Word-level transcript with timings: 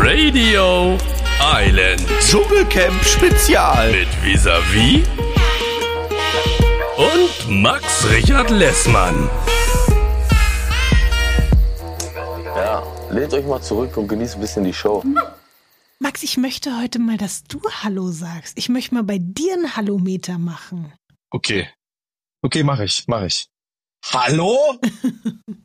Radio 0.00 0.96
Island 1.40 2.06
Dschungelcamp 2.20 3.04
Spezial. 3.04 3.90
mit 3.90 4.06
Visavi 4.22 5.02
und 6.96 7.60
Max 7.60 8.06
Richard 8.12 8.50
Lessmann. 8.50 9.28
Ja, 12.54 12.84
lehnt 13.10 13.34
euch 13.34 13.44
mal 13.44 13.60
zurück 13.60 13.96
und 13.96 14.06
genießt 14.06 14.36
ein 14.36 14.40
bisschen 14.40 14.62
die 14.62 14.72
Show. 14.72 15.02
Ich 16.28 16.36
möchte 16.36 16.78
heute 16.78 16.98
mal, 16.98 17.16
dass 17.16 17.44
du 17.44 17.58
Hallo 17.82 18.10
sagst. 18.10 18.58
Ich 18.58 18.68
möchte 18.68 18.94
mal 18.94 19.02
bei 19.02 19.16
dir 19.18 19.54
einen 19.54 19.76
Hallometer 19.76 20.36
machen. 20.36 20.92
Okay. 21.30 21.70
Okay, 22.44 22.62
mach 22.62 22.80
ich, 22.80 23.04
mach 23.06 23.22
ich. 23.22 23.48
Hallo? 24.04 24.78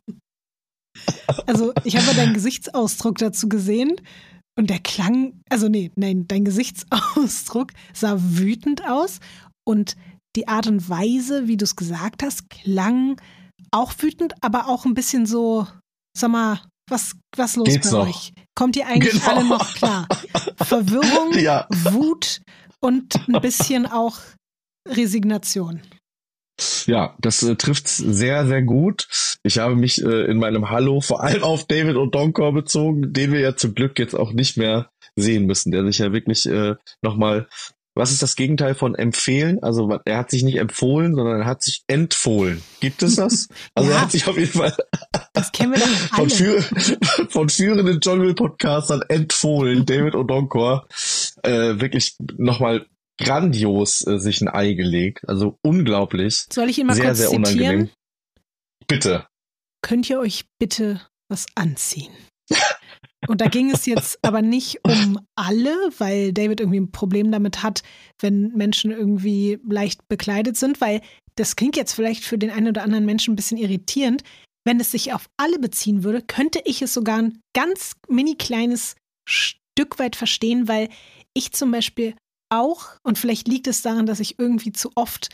Also, 1.46 1.74
ich 1.84 1.96
habe 1.96 2.16
deinen 2.16 2.32
Gesichtsausdruck 2.32 3.18
dazu 3.18 3.48
gesehen 3.48 4.00
und 4.56 4.70
der 4.70 4.78
klang, 4.78 5.42
also 5.50 5.68
nee, 5.68 5.90
nein, 5.96 6.26
dein 6.28 6.44
Gesichtsausdruck 6.46 7.72
sah 7.92 8.16
wütend 8.18 8.88
aus 8.88 9.18
und 9.66 9.96
die 10.36 10.48
Art 10.48 10.66
und 10.66 10.88
Weise, 10.88 11.46
wie 11.46 11.58
du 11.58 11.64
es 11.64 11.76
gesagt 11.76 12.22
hast, 12.22 12.48
klang 12.48 13.20
auch 13.70 13.92
wütend, 13.98 14.34
aber 14.40 14.68
auch 14.68 14.86
ein 14.86 14.94
bisschen 14.94 15.26
so, 15.26 15.66
sag 16.16 16.30
mal, 16.30 16.62
was, 16.88 17.12
was 17.36 17.56
los 17.56 17.68
Geht's 17.68 17.90
bei 17.90 17.98
noch? 17.98 18.08
euch? 18.08 18.32
Kommt 18.54 18.76
ihr 18.76 18.86
eigentlich 18.86 19.12
Genau. 19.12 19.26
alle 19.36 19.44
noch 19.48 19.74
klar? 19.74 20.08
Verwirrung, 20.62 21.38
Ja. 21.38 21.66
Wut 21.70 22.40
und 22.80 23.14
ein 23.28 23.40
bisschen 23.40 23.86
auch 23.86 24.18
Resignation. 24.88 25.80
Ja, 26.86 27.16
das 27.18 27.42
äh, 27.42 27.56
trifft 27.56 27.88
sehr, 27.88 28.46
sehr 28.46 28.62
gut. 28.62 29.08
Ich 29.42 29.58
habe 29.58 29.74
mich 29.74 30.00
äh, 30.04 30.26
in 30.30 30.38
meinem 30.38 30.70
Hallo 30.70 31.00
vor 31.00 31.22
allem 31.22 31.42
auf 31.42 31.64
David 31.66 31.96
Odonkor 31.96 32.52
bezogen, 32.52 33.12
den 33.12 33.32
wir 33.32 33.40
ja 33.40 33.56
zum 33.56 33.74
Glück 33.74 33.98
jetzt 33.98 34.14
auch 34.14 34.32
nicht 34.32 34.56
mehr 34.56 34.90
sehen 35.16 35.46
müssen, 35.46 35.72
der 35.72 35.84
sich 35.84 35.98
ja 35.98 36.12
wirklich 36.12 36.46
äh, 36.46 36.76
nochmal, 37.02 37.48
was 37.94 38.10
ist 38.10 38.22
das 38.22 38.34
Gegenteil 38.36 38.74
von 38.74 38.94
empfehlen? 38.94 39.62
Also 39.62 39.98
er 40.04 40.18
hat 40.18 40.30
sich 40.30 40.42
nicht 40.42 40.56
empfohlen, 40.58 41.14
sondern 41.14 41.40
er 41.42 41.46
hat 41.46 41.62
sich 41.62 41.84
empfohlen. 41.86 42.62
Gibt 42.80 43.02
es 43.02 43.16
das? 43.16 43.48
Also 43.74 43.90
Ja. 43.90 43.96
er 43.96 44.02
hat 44.02 44.12
sich 44.12 44.26
auf 44.26 44.36
jeden 44.36 44.52
Fall 44.52 44.74
Das 45.32 45.52
kennen 45.52 45.72
wir 45.72 45.78
doch 45.80 45.86
von, 46.16 46.30
führ 46.30 46.62
von 47.30 47.48
führenden 47.48 48.00
Jungle-Podcastern 48.00 49.02
empfohlen, 49.08 49.84
David 49.86 50.14
Odonkor, 50.14 50.86
äh, 51.42 51.80
wirklich 51.80 52.16
nochmal 52.36 52.86
grandios 53.18 54.06
äh, 54.06 54.18
sich 54.18 54.40
ein 54.40 54.48
Ei 54.48 54.72
gelegt. 54.74 55.28
Also 55.28 55.58
unglaublich. 55.62 56.46
Soll 56.52 56.68
ich 56.70 56.78
ihn 56.78 56.86
mal 56.86 56.94
sehr, 56.94 57.04
kurz 57.06 57.18
sehr 57.18 57.28
zitieren? 57.30 57.44
unangenehm. 57.56 57.90
Bitte. 58.86 59.26
Könnt 59.82 60.08
ihr 60.10 60.18
euch 60.20 60.44
bitte 60.58 61.00
was 61.28 61.46
anziehen? 61.54 62.12
Und 63.26 63.40
da 63.40 63.48
ging 63.48 63.70
es 63.70 63.86
jetzt 63.86 64.18
aber 64.22 64.42
nicht 64.42 64.80
um 64.84 65.18
alle, 65.34 65.74
weil 65.98 66.32
David 66.32 66.60
irgendwie 66.60 66.80
ein 66.80 66.92
Problem 66.92 67.30
damit 67.30 67.62
hat, 67.62 67.82
wenn 68.20 68.48
Menschen 68.48 68.90
irgendwie 68.90 69.58
leicht 69.68 70.06
bekleidet 70.08 70.56
sind, 70.56 70.80
weil 70.80 71.00
das 71.36 71.56
klingt 71.56 71.76
jetzt 71.76 71.94
vielleicht 71.94 72.24
für 72.24 72.38
den 72.38 72.50
einen 72.50 72.68
oder 72.68 72.82
anderen 72.82 73.06
Menschen 73.06 73.32
ein 73.32 73.36
bisschen 73.36 73.58
irritierend. 73.58 74.22
Wenn 74.66 74.80
es 74.80 74.90
sich 74.90 75.12
auf 75.12 75.26
alle 75.36 75.58
beziehen 75.58 76.04
würde, 76.04 76.22
könnte 76.22 76.60
ich 76.64 76.80
es 76.80 76.94
sogar 76.94 77.18
ein 77.18 77.40
ganz 77.54 77.92
mini 78.08 78.34
kleines 78.36 78.96
Stück 79.28 79.98
weit 79.98 80.16
verstehen, 80.16 80.68
weil 80.68 80.88
ich 81.34 81.52
zum 81.52 81.70
Beispiel 81.70 82.14
auch, 82.50 82.96
und 83.02 83.18
vielleicht 83.18 83.48
liegt 83.48 83.66
es 83.66 83.82
daran, 83.82 84.06
dass 84.06 84.20
ich 84.20 84.38
irgendwie 84.38 84.72
zu 84.72 84.90
oft 84.94 85.28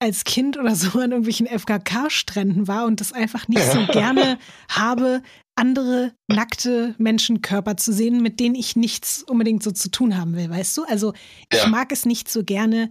als 0.00 0.24
Kind 0.24 0.56
oder 0.56 0.74
so 0.74 0.98
an 0.98 1.10
irgendwelchen 1.10 1.46
FKK-Stränden 1.46 2.68
war 2.68 2.86
und 2.86 3.00
das 3.00 3.12
einfach 3.12 3.48
nicht 3.48 3.64
so 3.64 3.84
gerne 3.92 4.38
habe, 4.70 5.22
andere 5.58 6.12
nackte 6.28 6.94
Menschenkörper 6.98 7.76
zu 7.76 7.92
sehen, 7.92 8.22
mit 8.22 8.40
denen 8.40 8.54
ich 8.54 8.76
nichts 8.76 9.22
unbedingt 9.22 9.62
so 9.62 9.70
zu 9.70 9.90
tun 9.90 10.16
haben 10.16 10.34
will, 10.36 10.48
weißt 10.50 10.76
du? 10.78 10.84
Also 10.84 11.12
ich 11.52 11.60
Ja. 11.60 11.68
mag 11.68 11.92
es 11.92 12.06
nicht 12.06 12.28
so 12.30 12.44
gerne, 12.44 12.88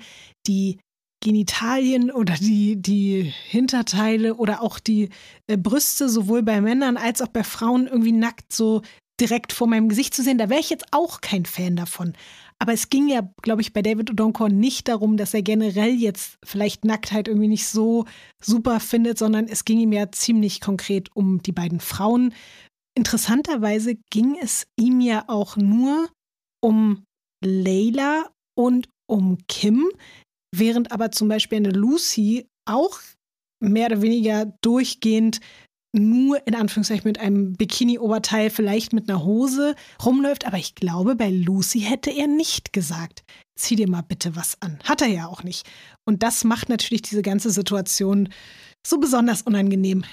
die 0.47 0.79
Genitalien 1.23 2.11
oder 2.11 2.35
die, 2.35 2.79
die 2.79 3.33
Hinterteile 3.47 4.35
oder 4.35 4.61
auch 4.61 4.77
die 4.79 5.09
äh, 5.47 5.57
Brüste 5.57 6.09
sowohl 6.09 6.43
bei 6.43 6.61
Männern 6.61 6.95
als 6.97 7.21
auch 7.21 7.27
bei 7.29 7.43
Frauen 7.43 7.87
irgendwie 7.87 8.11
nackt 8.11 8.53
so 8.53 8.83
direkt 9.19 9.51
vor 9.51 9.67
meinem 9.67 9.89
Gesicht 9.89 10.13
zu 10.13 10.21
sehen. 10.21 10.37
Da 10.37 10.49
wäre 10.49 10.59
ich 10.59 10.69
jetzt 10.69 10.85
auch 10.91 11.21
kein 11.21 11.45
Fan 11.45 11.75
davon. 11.75 12.13
Aber 12.59 12.73
es 12.73 12.89
ging 12.89 13.07
ja, 13.07 13.21
glaube 13.43 13.61
ich, 13.61 13.71
bei 13.71 13.81
David 13.81 14.09
Odonkor 14.09 14.49
nicht 14.49 14.87
darum, 14.87 15.15
dass 15.15 15.33
er 15.33 15.43
generell 15.43 15.91
jetzt 15.91 16.37
vielleicht 16.43 16.85
Nacktheit 16.85 17.27
irgendwie 17.27 17.47
nicht 17.47 17.67
so 17.67 18.05
super 18.41 18.79
findet, 18.79 19.17
sondern 19.17 19.47
es 19.47 19.63
ging 19.63 19.79
ihm 19.79 19.91
ja 19.91 20.11
ziemlich 20.11 20.59
konkret 20.59 21.15
um 21.15 21.41
die 21.43 21.51
beiden 21.51 21.79
Frauen. 21.79 22.33
Interessanterweise 22.95 23.95
ging 24.09 24.37
es 24.41 24.65
ihm 24.75 25.01
ja 25.01 25.25
auch 25.27 25.55
nur 25.55 26.09
um 26.63 27.03
Layla 27.45 28.31
und 28.57 28.89
um 29.07 29.37
Kim, 29.47 29.87
während 30.53 30.91
aber 30.91 31.11
zum 31.11 31.27
Beispiel 31.27 31.59
eine 31.59 31.69
Lucy 31.69 32.47
auch 32.67 32.99
mehr 33.59 33.87
oder 33.87 34.01
weniger 34.01 34.51
durchgehend 34.61 35.39
nur 35.93 36.45
in 36.45 36.55
Anführungszeichen 36.55 37.07
mit 37.07 37.19
einem 37.19 37.53
Bikini-Oberteil, 37.53 38.49
vielleicht 38.49 38.93
mit 38.93 39.09
einer 39.09 39.23
Hose 39.23 39.75
rumläuft. 40.03 40.45
Aber 40.45 40.57
ich 40.57 40.75
glaube, 40.75 41.15
bei 41.15 41.29
Lucy 41.29 41.81
hätte 41.81 42.11
er 42.11 42.27
nicht 42.27 42.73
gesagt, 42.73 43.23
zieh 43.55 43.75
dir 43.75 43.89
mal 43.89 44.01
bitte 44.01 44.35
was 44.35 44.61
an. 44.61 44.79
Hat 44.83 45.01
er 45.01 45.07
ja 45.07 45.27
auch 45.27 45.43
nicht. 45.43 45.67
Und 46.05 46.23
das 46.23 46.43
macht 46.43 46.69
natürlich 46.69 47.01
diese 47.01 47.21
ganze 47.21 47.49
Situation 47.49 48.29
so 48.85 48.99
besonders 48.99 49.41
unangenehm. 49.41 50.03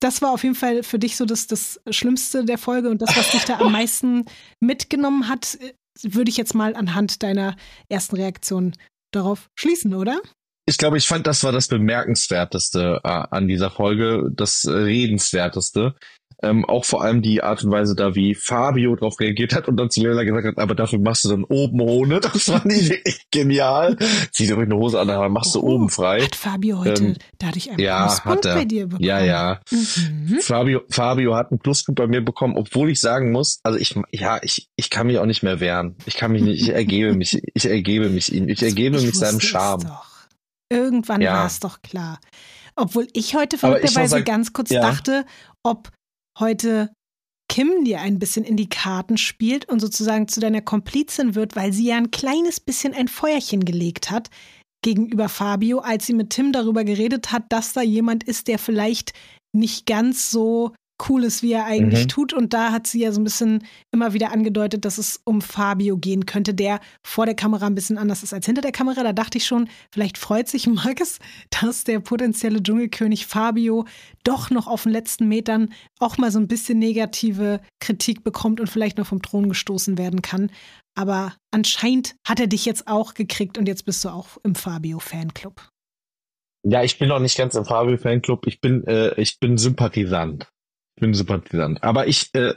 Das 0.00 0.22
war 0.22 0.32
auf 0.32 0.42
jeden 0.42 0.54
Fall 0.54 0.82
für 0.82 0.98
dich 0.98 1.16
so 1.16 1.26
das, 1.26 1.46
das 1.46 1.80
Schlimmste 1.90 2.44
der 2.44 2.58
Folge 2.58 2.88
und 2.90 3.02
das, 3.02 3.16
was 3.16 3.30
dich 3.30 3.44
da 3.44 3.58
am 3.58 3.72
meisten 3.72 4.24
mitgenommen 4.58 5.28
hat, 5.28 5.58
äh, 5.60 5.74
würde 6.02 6.30
ich 6.30 6.38
jetzt 6.38 6.54
mal 6.54 6.74
anhand 6.74 7.22
deiner 7.22 7.56
ersten 7.88 8.16
Reaktion 8.16 8.72
darauf 9.12 9.50
schließen, 9.58 9.94
oder? 9.94 10.20
Ich 10.66 10.78
glaube, 10.78 10.98
ich 10.98 11.06
fand, 11.06 11.26
das 11.26 11.42
war 11.42 11.52
das 11.52 11.68
Bemerkenswerteste 11.68 13.00
äh, 13.02 13.08
an 13.30 13.48
dieser 13.48 13.70
Folge, 13.70 14.30
das 14.32 14.64
äh, 14.64 14.70
Redenswerteste. 14.72 15.94
Ähm, 16.42 16.64
auch 16.64 16.86
vor 16.86 17.02
allem 17.02 17.20
die 17.20 17.42
Art 17.42 17.62
und 17.64 17.70
Weise 17.70 17.94
da, 17.94 18.14
wie 18.14 18.34
Fabio 18.34 18.96
darauf 18.96 19.20
reagiert 19.20 19.54
hat 19.54 19.68
und 19.68 19.76
dann 19.76 19.90
zu 19.90 20.00
Leila 20.02 20.24
gesagt 20.24 20.46
hat, 20.46 20.58
aber 20.58 20.74
dafür 20.74 20.98
machst 20.98 21.24
du 21.24 21.28
dann 21.28 21.44
oben 21.44 21.80
ohne. 21.82 22.20
Das 22.30 22.44
fand 22.44 22.72
ich 22.72 22.88
wirklich 22.88 23.26
genial. 23.30 23.96
Zieh 24.32 24.46
dir 24.46 24.54
ruhig 24.54 24.66
eine 24.66 24.76
Hose 24.76 24.98
an, 25.00 25.10
aber 25.10 25.28
machst 25.28 25.54
du 25.54 25.60
Oh, 25.60 25.74
oben 25.74 25.90
frei. 25.90 26.22
Hat 26.22 26.36
Fabio 26.36 26.78
heute 26.78 27.04
Ähm, 27.04 27.16
dadurch 27.38 27.68
einen 27.68 27.78
ja, 27.78 28.06
Pluspunkt 28.06 28.42
bei 28.42 28.64
dir 28.64 28.86
bekommen? 28.86 29.04
Ja, 29.04 29.20
ja. 29.22 29.60
Mhm. 29.70 30.38
Fabio, 30.40 30.80
Fabio 30.88 31.34
hat 31.34 31.50
einen 31.50 31.58
Pluspunkt 31.58 31.98
bei 31.98 32.06
mir 32.06 32.24
bekommen, 32.24 32.56
obwohl 32.56 32.88
ich 32.90 33.00
sagen 33.00 33.32
muss, 33.32 33.60
also 33.62 33.78
ich, 33.78 33.94
ja, 34.12 34.38
ich, 34.42 34.68
ich 34.76 34.88
kann 34.88 35.08
mich 35.08 35.18
auch 35.18 35.26
nicht 35.26 35.42
mehr 35.42 35.60
wehren. 35.60 35.96
Ich 36.06 36.14
kann 36.16 36.32
mich 36.32 36.42
nicht, 36.42 36.62
ich 36.62 36.70
ergebe 36.70 37.12
mich, 37.14 37.42
ich 37.52 37.66
ergebe 37.66 38.08
mich 38.08 38.32
ihm, 38.32 38.48
ich 38.48 38.62
ergebe 38.62 38.96
Ich 38.96 39.04
mich 39.04 39.14
seinem 39.16 39.40
Charme. 39.40 39.84
Doch. 39.84 40.09
Irgendwann 40.70 41.20
Ja. 41.20 41.34
war 41.34 41.46
es 41.46 41.60
doch 41.60 41.82
klar. 41.82 42.20
Obwohl 42.76 43.08
ich 43.12 43.34
heute 43.34 43.58
verrückterweise 43.58 44.22
ganz 44.22 44.52
kurz 44.52 44.70
ja. 44.70 44.80
dachte, 44.80 45.26
ob 45.62 45.90
heute 46.38 46.90
Kim 47.50 47.84
dir 47.84 48.00
ein 48.00 48.20
bisschen 48.20 48.44
in 48.44 48.56
die 48.56 48.68
Karten 48.68 49.18
spielt 49.18 49.68
und 49.68 49.80
sozusagen 49.80 50.28
zu 50.28 50.38
deiner 50.38 50.60
Komplizin 50.60 51.34
wird, 51.34 51.56
weil 51.56 51.72
sie 51.72 51.86
ja 51.88 51.96
ein 51.96 52.12
kleines 52.12 52.60
bisschen 52.60 52.94
ein 52.94 53.08
Feuerchen 53.08 53.64
gelegt 53.64 54.10
hat 54.10 54.30
gegenüber 54.82 55.28
Fabio, 55.28 55.80
als 55.80 56.06
sie 56.06 56.14
mit 56.14 56.30
Tim 56.30 56.52
darüber 56.52 56.84
geredet 56.84 57.32
hat, 57.32 57.44
dass 57.50 57.72
da 57.72 57.82
jemand 57.82 58.24
ist, 58.24 58.46
der 58.48 58.58
vielleicht 58.58 59.12
nicht 59.52 59.84
ganz 59.86 60.30
so 60.30 60.72
cool 61.08 61.24
ist, 61.24 61.42
wie 61.42 61.52
er 61.52 61.64
eigentlich 61.64 62.04
Mhm. 62.04 62.08
tut. 62.08 62.32
Und 62.32 62.52
da 62.52 62.72
hat 62.72 62.86
sie 62.86 63.00
ja 63.00 63.12
so 63.12 63.20
ein 63.20 63.24
bisschen 63.24 63.64
immer 63.92 64.12
wieder 64.12 64.32
angedeutet, 64.32 64.84
dass 64.84 64.98
es 64.98 65.20
um 65.24 65.40
Fabio 65.40 65.96
gehen 65.96 66.26
könnte, 66.26 66.52
der 66.54 66.80
vor 67.02 67.26
der 67.26 67.34
Kamera 67.34 67.66
ein 67.66 67.74
bisschen 67.74 67.98
anders 67.98 68.22
ist 68.22 68.34
als 68.34 68.46
hinter 68.46 68.62
der 68.62 68.72
Kamera. 68.72 69.02
Da 69.02 69.12
dachte 69.12 69.38
ich 69.38 69.46
schon, 69.46 69.68
vielleicht 69.92 70.18
freut 70.18 70.48
sich 70.48 70.66
Max, 70.68 71.18
dass 71.60 71.84
der 71.84 72.00
potenzielle 72.00 72.62
Dschungelkönig 72.62 73.26
Fabio 73.26 73.86
doch 74.24 74.50
noch 74.50 74.66
auf 74.66 74.82
den 74.82 74.92
letzten 74.92 75.28
Metern 75.28 75.72
auch 75.98 76.18
mal 76.18 76.30
so 76.30 76.38
ein 76.38 76.48
bisschen 76.48 76.78
negative 76.78 77.60
Kritik 77.80 78.22
bekommt 78.24 78.60
und 78.60 78.68
vielleicht 78.68 78.98
noch 78.98 79.06
vom 79.06 79.22
Thron 79.22 79.48
gestoßen 79.48 79.96
werden 79.98 80.22
kann. 80.22 80.50
Aber 80.96 81.34
anscheinend 81.52 82.16
hat 82.26 82.40
er 82.40 82.46
dich 82.48 82.64
jetzt 82.66 82.86
auch 82.88 83.14
gekriegt 83.14 83.56
und 83.58 83.66
jetzt 83.68 83.84
bist 83.84 84.04
du 84.04 84.08
auch 84.10 84.38
im 84.42 84.54
Fabio-Fanclub. 84.54 85.68
Ja, 86.62 86.82
ich 86.82 86.98
bin 86.98 87.08
noch 87.08 87.20
nicht 87.20 87.38
ganz 87.38 87.54
im 87.54 87.64
Fabio-Fanclub. 87.64 88.46
Ich 88.46 88.60
bin, 88.60 88.84
äh, 88.86 89.14
ich 89.18 89.38
bin 89.40 89.56
Sympathisant. 89.56 90.48
Ich 91.00 91.02
bin 91.02 91.14
Sympathisant. 91.14 91.82
Aber 91.82 92.08
ich, 92.08 92.28
äh, 92.34 92.52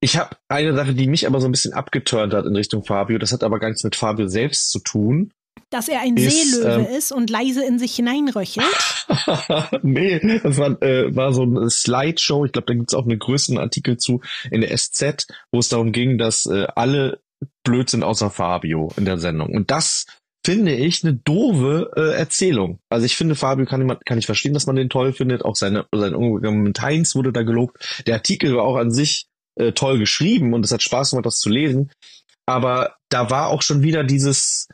ich 0.00 0.18
habe 0.18 0.36
eine 0.48 0.74
Sache, 0.74 0.92
die 0.92 1.06
mich 1.06 1.26
aber 1.26 1.40
so 1.40 1.48
ein 1.48 1.52
bisschen 1.52 1.72
abgeturnt 1.72 2.34
hat 2.34 2.44
in 2.44 2.54
Richtung 2.54 2.84
Fabio. 2.84 3.16
Das 3.16 3.32
hat 3.32 3.42
aber 3.42 3.58
gar 3.58 3.68
nichts 3.68 3.82
mit 3.82 3.96
Fabio 3.96 4.28
selbst 4.28 4.70
zu 4.70 4.78
tun. 4.78 5.32
Dass 5.70 5.88
er 5.88 6.02
ein 6.02 6.18
Ist, 6.18 6.52
Seelöwe 6.52 6.86
ähm, 6.86 6.98
ist 6.98 7.12
und 7.12 7.30
leise 7.30 7.64
in 7.64 7.78
sich 7.78 7.96
hineinröchelt. 7.96 8.66
nee, 9.82 10.20
das 10.42 10.58
war, 10.58 10.82
äh, 10.82 11.16
war 11.16 11.32
so 11.32 11.44
eine 11.44 11.70
Slideshow. 11.70 12.44
Ich 12.44 12.52
glaube, 12.52 12.66
da 12.66 12.74
gibt's 12.74 12.92
auch 12.92 13.06
einen 13.06 13.18
größeren 13.18 13.56
Artikel 13.56 13.96
zu 13.96 14.20
in 14.50 14.60
der 14.60 14.76
SZ, 14.76 15.26
wo 15.50 15.60
es 15.60 15.70
darum 15.70 15.92
ging, 15.92 16.18
dass 16.18 16.44
äh, 16.44 16.66
alle 16.76 17.22
blöd 17.64 17.88
sind 17.88 18.02
außer 18.02 18.28
Fabio 18.28 18.92
in 18.98 19.06
der 19.06 19.16
Sendung. 19.16 19.54
Und 19.54 19.70
das 19.70 20.04
finde 20.44 20.74
ich, 20.74 21.04
eine 21.04 21.14
doofe 21.14 21.90
äh, 21.96 22.16
Erzählung. 22.16 22.80
Also 22.88 23.04
ich 23.04 23.16
finde, 23.16 23.34
Fabio 23.34 23.66
kann, 23.66 23.98
kann 24.04 24.18
ich 24.18 24.26
verstehen, 24.26 24.54
dass 24.54 24.66
man 24.66 24.76
den 24.76 24.88
toll 24.88 25.12
findet. 25.12 25.44
Auch 25.44 25.56
seine, 25.56 25.86
sein 25.94 26.14
Umgang 26.14 26.62
mit 26.62 26.80
Heinz 26.80 27.14
wurde 27.14 27.32
da 27.32 27.42
gelobt. 27.42 28.02
Der 28.06 28.14
Artikel 28.14 28.56
war 28.56 28.64
auch 28.64 28.76
an 28.76 28.90
sich 28.90 29.26
äh, 29.56 29.72
toll 29.72 29.98
geschrieben 29.98 30.54
und 30.54 30.64
es 30.64 30.72
hat 30.72 30.82
Spaß 30.82 31.10
gemacht, 31.10 31.26
das 31.26 31.40
zu 31.40 31.50
lesen. 31.50 31.90
Aber 32.46 32.96
da 33.10 33.30
war 33.30 33.48
auch 33.48 33.62
schon 33.62 33.82
wieder 33.82 34.02
dieses 34.02 34.68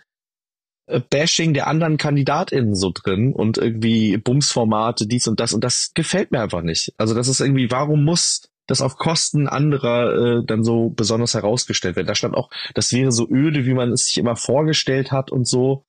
äh, 0.86 1.00
Bashing 1.00 1.52
der 1.52 1.66
anderen 1.66 1.96
KandidatInnen 1.96 2.74
so 2.74 2.92
drin 2.94 3.32
und 3.32 3.58
irgendwie 3.58 4.16
Bumsformate, 4.18 5.06
dies 5.06 5.26
und 5.26 5.40
das. 5.40 5.52
Und 5.52 5.64
das 5.64 5.92
gefällt 5.94 6.30
mir 6.30 6.40
einfach 6.40 6.62
nicht. 6.62 6.94
Also 6.96 7.14
das 7.14 7.28
ist 7.28 7.40
irgendwie, 7.40 7.70
warum 7.70 8.04
muss 8.04 8.48
das 8.66 8.80
auf 8.80 8.96
Kosten 8.96 9.48
anderer 9.48 10.38
äh, 10.40 10.44
dann 10.46 10.64
so 10.64 10.90
besonders 10.90 11.34
herausgestellt 11.34 11.96
werden? 11.96 12.06
Da 12.06 12.14
stand 12.14 12.34
auch, 12.34 12.50
das 12.74 12.92
wäre 12.92 13.12
so 13.12 13.28
öde, 13.28 13.66
wie 13.66 13.74
man 13.74 13.92
es 13.92 14.06
sich 14.06 14.18
immer 14.18 14.36
vorgestellt 14.36 15.12
hat 15.12 15.30
und 15.30 15.46
so. 15.46 15.84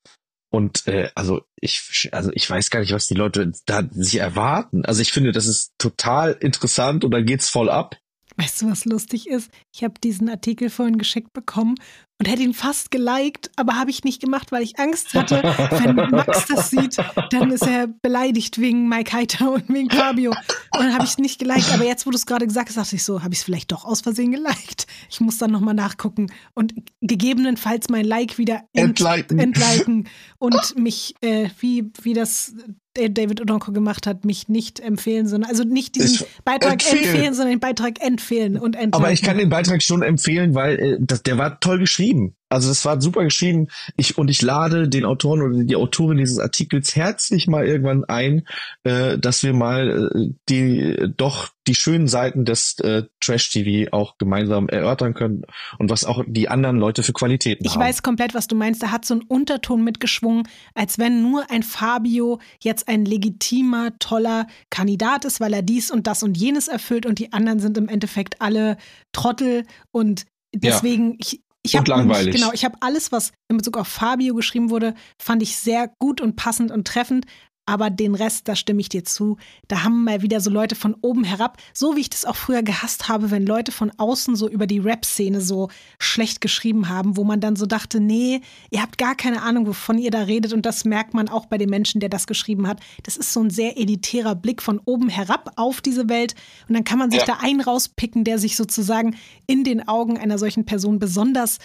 Und 0.50 0.88
äh, 0.88 1.10
also 1.14 1.42
ich, 1.60 2.10
also 2.14 2.32
ich 2.34 2.50
weiß 2.50 2.70
gar 2.70 2.80
nicht, 2.80 2.94
was 2.94 3.08
die 3.08 3.16
Leute 3.16 3.52
da 3.66 3.84
sich 3.92 4.20
erwarten. 4.20 4.86
Also 4.86 5.02
ich 5.02 5.12
finde, 5.12 5.32
das 5.32 5.46
ist 5.46 5.74
total 5.78 6.38
interessant 6.40 7.04
und 7.04 7.12
dann 7.12 7.26
geht's 7.26 7.50
voll 7.50 7.70
ab. 7.70 7.98
Weißt 8.38 8.62
du, 8.62 8.70
was 8.70 8.86
lustig 8.86 9.28
ist? 9.28 9.50
Ich 9.74 9.84
habe 9.84 9.96
diesen 10.04 10.30
Artikel 10.30 10.70
vorhin 10.70 11.00
geschickt 11.00 11.34
bekommen 11.34 11.76
und 12.20 12.28
hätte 12.28 12.44
ihn 12.44 12.54
fast 12.54 12.92
geliked, 12.92 13.52
aber 13.56 13.76
habe 13.76 13.90
ich 13.90 14.04
nicht 14.04 14.22
gemacht, 14.22 14.52
weil 14.52 14.62
ich 14.62 14.80
Angst 14.80 15.14
hatte, 15.16 15.42
wenn 15.72 15.96
Max 16.12 16.46
das 16.48 16.70
sieht, 16.70 16.98
dann 17.32 17.52
ist 17.52 17.66
er 17.66 17.88
beleidigt 17.88 18.60
wegen 18.60 18.88
Mike 18.88 19.12
Heiter 19.12 19.52
und 19.52 19.68
wegen 19.70 19.90
Fabio. 19.90 20.32
Und 20.32 20.84
dann 20.84 20.94
habe 20.94 21.04
ich 21.04 21.12
es 21.12 21.18
nicht 21.18 21.40
geliked. 21.40 21.72
Aber 21.74 21.84
jetzt, 21.84 22.06
wo 22.06 22.12
du 22.12 22.16
es 22.16 22.26
gerade 22.26 22.46
gesagt 22.46 22.70
hast, 22.70 22.78
dachte 22.78 22.96
ich 22.96 23.04
so, 23.04 23.24
habe 23.24 23.34
ich 23.34 23.40
es 23.40 23.44
vielleicht 23.44 23.72
doch 23.72 23.86
aus 23.86 24.02
Versehen 24.02 24.32
geliked. 24.32 24.88
Ich 25.10 25.20
muss 25.20 25.38
dann 25.38 25.52
nochmal 25.52 25.74
nachgucken 25.74 26.32
und 26.54 26.74
gegebenenfalls 27.02 27.90
mein 27.90 28.06
Like 28.06 28.38
wieder 28.38 28.64
ent 28.74 29.00
entliken. 29.00 29.40
entliken 29.40 30.08
und 30.38 30.76
mich, 30.78 31.16
äh, 31.22 31.50
wie, 31.60 31.92
wie 32.02 32.14
das 32.14 32.54
David 32.98 33.42
Odonko 33.42 33.72
gemacht 33.72 34.08
hat, 34.08 34.26
mich 34.26 34.48
nicht 34.50 34.80
empfehlen, 34.80 35.28
sondern 35.28 35.50
also 35.50 35.64
nicht 35.64 35.96
diesen 35.96 36.26
ich 36.26 36.44
Beitrag 36.44 36.74
empfehlen. 36.74 37.04
empfehlen. 37.04 37.34
sondern 37.34 37.54
den 37.54 37.60
Beitrag 37.60 38.02
empfehlen 38.02 38.58
und 38.58 38.76
entliken. 38.76 38.94
Aber 38.94 39.12
ich 39.12 39.22
kann 39.22 39.38
den 39.38 39.50
Beitrag 39.50 39.84
schon 39.84 40.02
empfehlen, 40.02 40.56
weil 40.56 40.80
äh, 40.80 40.98
das, 41.00 41.24
der 41.24 41.38
war 41.38 41.60
toll 41.60 41.80
geschrieben. 41.80 42.37
Also 42.50 42.72
es 42.72 42.86
war 42.86 43.02
super 43.02 43.24
geschrieben. 43.24 43.68
Ich 43.98 44.18
und 44.18 44.30
ich 44.30 44.42
lade 44.42 44.88
den 44.88 45.06
Autoren 45.06 45.42
oder 45.42 45.64
die 45.64 45.76
Autorin 45.76 46.18
dieses 46.18 46.40
Artikels 46.40 46.96
herzlich 46.96 47.48
mal 47.48 47.66
irgendwann 47.66 48.06
ein, 48.06 48.48
äh, 48.84 49.18
dass 49.18 49.44
wir 49.44 49.54
mal 49.54 50.10
äh, 50.16 50.34
die 50.48 51.14
doch 51.18 51.50
die 51.68 51.76
schönen 51.76 52.08
Seiten 52.08 52.46
des 52.46 52.80
äh, 52.80 53.04
Trash 53.20 53.50
TV 53.50 53.92
auch 53.92 54.18
gemeinsam 54.18 54.70
erörtern 54.70 55.14
können 55.14 55.44
und 55.78 55.90
was 55.90 56.06
auch 56.06 56.24
die 56.26 56.48
anderen 56.48 56.78
Leute 56.78 57.04
für 57.04 57.12
Qualitäten 57.12 57.66
ich 57.66 57.74
haben. 57.74 57.82
Ich 57.82 57.88
weiß 57.88 58.04
komplett, 58.04 58.34
was 58.34 58.48
du 58.48 58.56
meinst. 58.56 58.82
Da 58.82 58.92
hat 58.92 59.04
so 59.04 59.16
ein 59.16 59.22
Unterton 59.22 59.84
mitgeschwungen, 59.84 60.48
als 60.74 60.98
wenn 60.98 61.22
nur 61.22 61.52
ein 61.52 61.64
Fabio 61.64 62.40
jetzt 62.62 62.88
ein 62.88 63.04
legitimer, 63.04 63.98
toller 64.00 64.48
Kandidat 64.70 65.26
ist, 65.26 65.42
weil 65.42 65.54
er 65.54 65.62
dies 65.62 65.92
und 65.92 66.08
das 66.08 66.24
und 66.24 66.38
jenes 66.38 66.70
erfüllt 66.70 67.06
und 67.06 67.20
die 67.20 67.34
anderen 67.34 67.60
sind 67.60 67.78
im 67.78 67.90
Endeffekt 67.90 68.42
alle 68.42 68.78
Trottel 69.12 69.66
und 69.92 70.26
deswegen, 70.56 71.12
ja. 71.12 71.18
ich, 71.20 71.42
ich 71.74 71.80
und 71.80 71.88
langweilig. 71.88 72.26
Nämlich, 72.26 72.42
genau, 72.42 72.54
ich 72.54 72.66
habe 72.66 72.78
alles, 72.82 73.12
was 73.12 73.32
in 73.50 73.58
Bezug 73.58 73.78
auf 73.78 73.88
Fabio 73.88 74.36
geschrieben 74.36 74.70
wurde, 74.70 74.94
fand 75.22 75.42
ich 75.44 75.58
sehr 75.58 75.92
gut 76.00 76.22
und 76.22 76.36
passend 76.36 76.72
und 76.72 76.88
treffend. 76.88 77.26
Aber 77.68 77.90
den 77.90 78.16
Rest, 78.16 78.48
da 78.48 78.56
stimme 78.56 78.80
ich 78.80 78.88
dir 78.88 79.04
zu. 79.04 79.36
Da 79.68 79.84
haben 79.84 80.06
mal 80.06 80.22
wieder 80.22 80.40
so 80.40 80.50
Leute 80.50 80.74
von 80.74 80.96
oben 81.02 81.26
herab, 81.26 81.58
so 81.74 81.98
wie 81.98 82.00
ich 82.00 82.10
das 82.10 82.24
auch 82.24 82.38
früher 82.38 82.64
gehasst 82.64 83.10
habe, 83.10 83.30
wenn 83.30 83.46
Leute 83.46 83.74
von 83.74 83.92
außen 83.98 84.38
so 84.38 84.48
über 84.48 84.68
die 84.68 84.80
Rap-Szene 84.80 85.42
so 85.42 85.70
schlecht 86.00 86.40
geschrieben 86.40 86.88
haben, 86.88 87.18
wo 87.18 87.26
man 87.26 87.42
dann 87.42 87.58
so 87.58 87.66
dachte, 87.66 88.00
nee, 88.00 88.40
ihr 88.70 88.82
habt 88.82 88.98
gar 88.98 89.16
keine 89.16 89.42
Ahnung, 89.42 89.68
wovon 89.68 89.98
ihr 89.98 90.12
da 90.12 90.22
redet. 90.22 90.54
Und 90.54 90.66
das 90.66 90.86
merkt 90.86 91.14
man 91.14 91.28
auch 91.28 91.46
bei 91.46 91.58
dem 91.58 91.70
Menschen, 91.70 92.00
der 92.00 92.08
das 92.10 92.26
geschrieben 92.26 92.68
hat. 92.68 92.80
Das 93.04 93.18
ist 93.18 93.34
so 93.34 93.42
ein 93.42 93.50
sehr 93.50 93.78
elitärer 93.78 94.36
Blick 94.36 94.62
von 94.62 94.80
oben 94.86 95.10
herab 95.10 95.52
auf 95.58 95.82
diese 95.82 96.08
Welt. 96.08 96.36
Und 96.70 96.76
dann 96.76 96.86
kann 96.86 96.98
man 96.98 97.12
sich 97.12 97.20
ja. 97.20 97.26
da 97.26 97.38
einen 97.42 97.60
rauspicken, 97.60 98.24
der 98.24 98.40
sich 98.40 98.56
sozusagen 98.56 99.18
in 99.46 99.66
den 99.66 99.86
Augen 99.90 100.18
einer 100.18 100.38
solchen 100.38 100.66
Person 100.66 101.00
besonders 101.00 101.58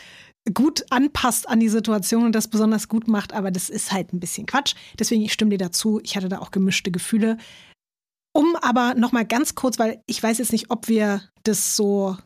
gut 0.53 0.85
anpasst 0.91 1.49
an 1.49 1.61
die 1.61 1.69
Situation 1.69 2.25
und 2.25 2.33
das 2.33 2.49
besonders 2.49 2.89
gut 2.89 3.07
macht, 3.07 3.33
aber 3.33 3.51
das 3.51 3.71
ist 3.71 3.93
halt 3.93 4.13
ein 4.13 4.21
bisschen 4.21 4.47
Quatsch. 4.47 4.75
Deswegen, 4.99 5.23
ich 5.23 5.33
stimme 5.33 5.51
dir 5.51 5.59
dazu. 5.59 6.01
Ich 6.03 6.17
hatte 6.17 6.29
da 6.29 6.39
auch 6.39 6.51
gemischte 6.51 6.91
Gefühle. 6.91 7.39
Um 8.35 8.57
aber 8.57 8.95
nochmal 8.95 9.27
ganz 9.27 9.55
kurz, 9.55 9.79
weil 9.79 10.03
ich 10.07 10.23
weiß 10.23 10.39
jetzt 10.39 10.53
nicht, 10.53 10.71
ob 10.71 10.89
wir 10.89 11.23
das 11.45 11.77
so 11.77 12.17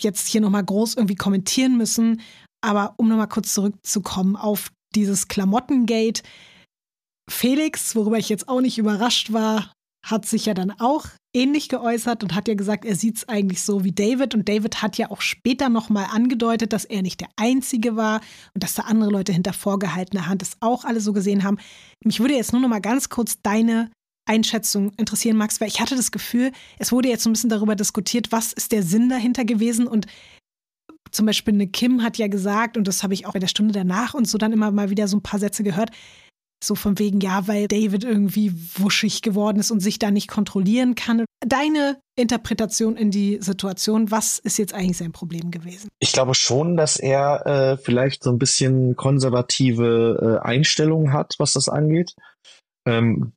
jetzt 0.00 0.26
hier 0.26 0.40
nochmal 0.40 0.64
groß 0.64 0.96
irgendwie 0.96 1.14
kommentieren 1.14 1.76
müssen, 1.76 2.20
aber 2.62 2.94
um 2.96 3.08
nochmal 3.08 3.28
kurz 3.28 3.54
zurückzukommen 3.54 4.34
auf 4.36 4.72
dieses 4.94 5.28
Klamottengate. 5.28 6.22
Felix, 7.30 7.94
worüber 7.94 8.18
ich 8.18 8.28
jetzt 8.28 8.48
auch 8.48 8.60
nicht 8.60 8.78
überrascht 8.78 9.32
war, 9.32 9.72
hat 10.04 10.26
sich 10.26 10.46
ja 10.46 10.54
dann 10.54 10.72
auch 10.72 11.06
ähnlich 11.34 11.68
geäußert 11.68 12.22
und 12.22 12.34
hat 12.34 12.48
ja 12.48 12.54
gesagt, 12.54 12.84
er 12.84 12.94
sieht 12.94 13.16
es 13.16 13.28
eigentlich 13.28 13.62
so 13.62 13.84
wie 13.84 13.92
David. 13.92 14.34
Und 14.34 14.48
David 14.48 14.82
hat 14.82 14.98
ja 14.98 15.10
auch 15.10 15.20
später 15.20 15.68
nochmal 15.68 16.06
angedeutet, 16.10 16.72
dass 16.72 16.84
er 16.84 17.02
nicht 17.02 17.20
der 17.20 17.28
Einzige 17.36 17.96
war 17.96 18.20
und 18.54 18.62
dass 18.62 18.74
da 18.74 18.82
andere 18.82 19.10
Leute 19.10 19.32
hinter 19.32 19.52
vorgehaltener 19.52 20.26
Hand 20.26 20.42
es 20.42 20.56
auch 20.60 20.84
alle 20.84 21.00
so 21.00 21.12
gesehen 21.12 21.44
haben. 21.44 21.58
Mich 22.04 22.20
würde 22.20 22.34
jetzt 22.34 22.52
nur 22.52 22.60
noch 22.60 22.68
mal 22.68 22.80
ganz 22.80 23.08
kurz 23.08 23.40
deine 23.42 23.90
Einschätzung 24.28 24.92
interessieren, 24.96 25.36
Max, 25.36 25.60
weil 25.60 25.68
ich 25.68 25.80
hatte 25.80 25.96
das 25.96 26.12
Gefühl, 26.12 26.52
es 26.78 26.92
wurde 26.92 27.08
jetzt 27.08 27.24
so 27.24 27.30
ein 27.30 27.32
bisschen 27.32 27.50
darüber 27.50 27.74
diskutiert, 27.74 28.30
was 28.30 28.52
ist 28.52 28.70
der 28.72 28.82
Sinn 28.82 29.08
dahinter 29.08 29.44
gewesen 29.44 29.86
und 29.86 30.06
zum 31.10 31.26
Beispiel 31.26 31.54
eine 31.54 31.66
Kim 31.66 32.02
hat 32.02 32.18
ja 32.18 32.28
gesagt, 32.28 32.76
und 32.76 32.88
das 32.88 33.02
habe 33.02 33.14
ich 33.14 33.26
auch 33.26 33.32
bei 33.32 33.38
der 33.38 33.48
Stunde 33.48 33.74
danach 33.74 34.14
und 34.14 34.26
so 34.26 34.38
dann 34.38 34.52
immer 34.52 34.70
mal 34.70 34.90
wieder 34.90 35.08
so 35.08 35.16
ein 35.16 35.22
paar 35.22 35.40
Sätze 35.40 35.62
gehört, 35.62 35.90
so 36.62 36.74
von 36.74 36.98
wegen, 36.98 37.20
ja, 37.20 37.46
weil 37.48 37.68
David 37.68 38.04
irgendwie 38.04 38.52
wuschig 38.76 39.22
geworden 39.22 39.58
ist 39.58 39.70
und 39.70 39.80
sich 39.80 39.98
da 39.98 40.10
nicht 40.10 40.28
kontrollieren 40.28 40.94
kann. 40.94 41.24
Deine 41.40 42.00
Interpretation 42.16 42.96
in 42.96 43.10
die 43.10 43.38
Situation, 43.40 44.10
was 44.10 44.38
ist 44.38 44.58
jetzt 44.58 44.74
eigentlich 44.74 44.98
sein 44.98 45.12
Problem 45.12 45.50
gewesen? 45.50 45.88
Ich 45.98 46.12
glaube 46.12 46.34
schon, 46.34 46.76
dass 46.76 46.96
er 46.96 47.46
äh, 47.46 47.76
vielleicht 47.76 48.22
so 48.22 48.30
ein 48.30 48.38
bisschen 48.38 48.96
konservative 48.96 50.40
äh, 50.42 50.46
Einstellungen 50.46 51.12
hat, 51.12 51.34
was 51.38 51.54
das 51.54 51.68
angeht. 51.68 52.14
Ähm, 52.86 53.32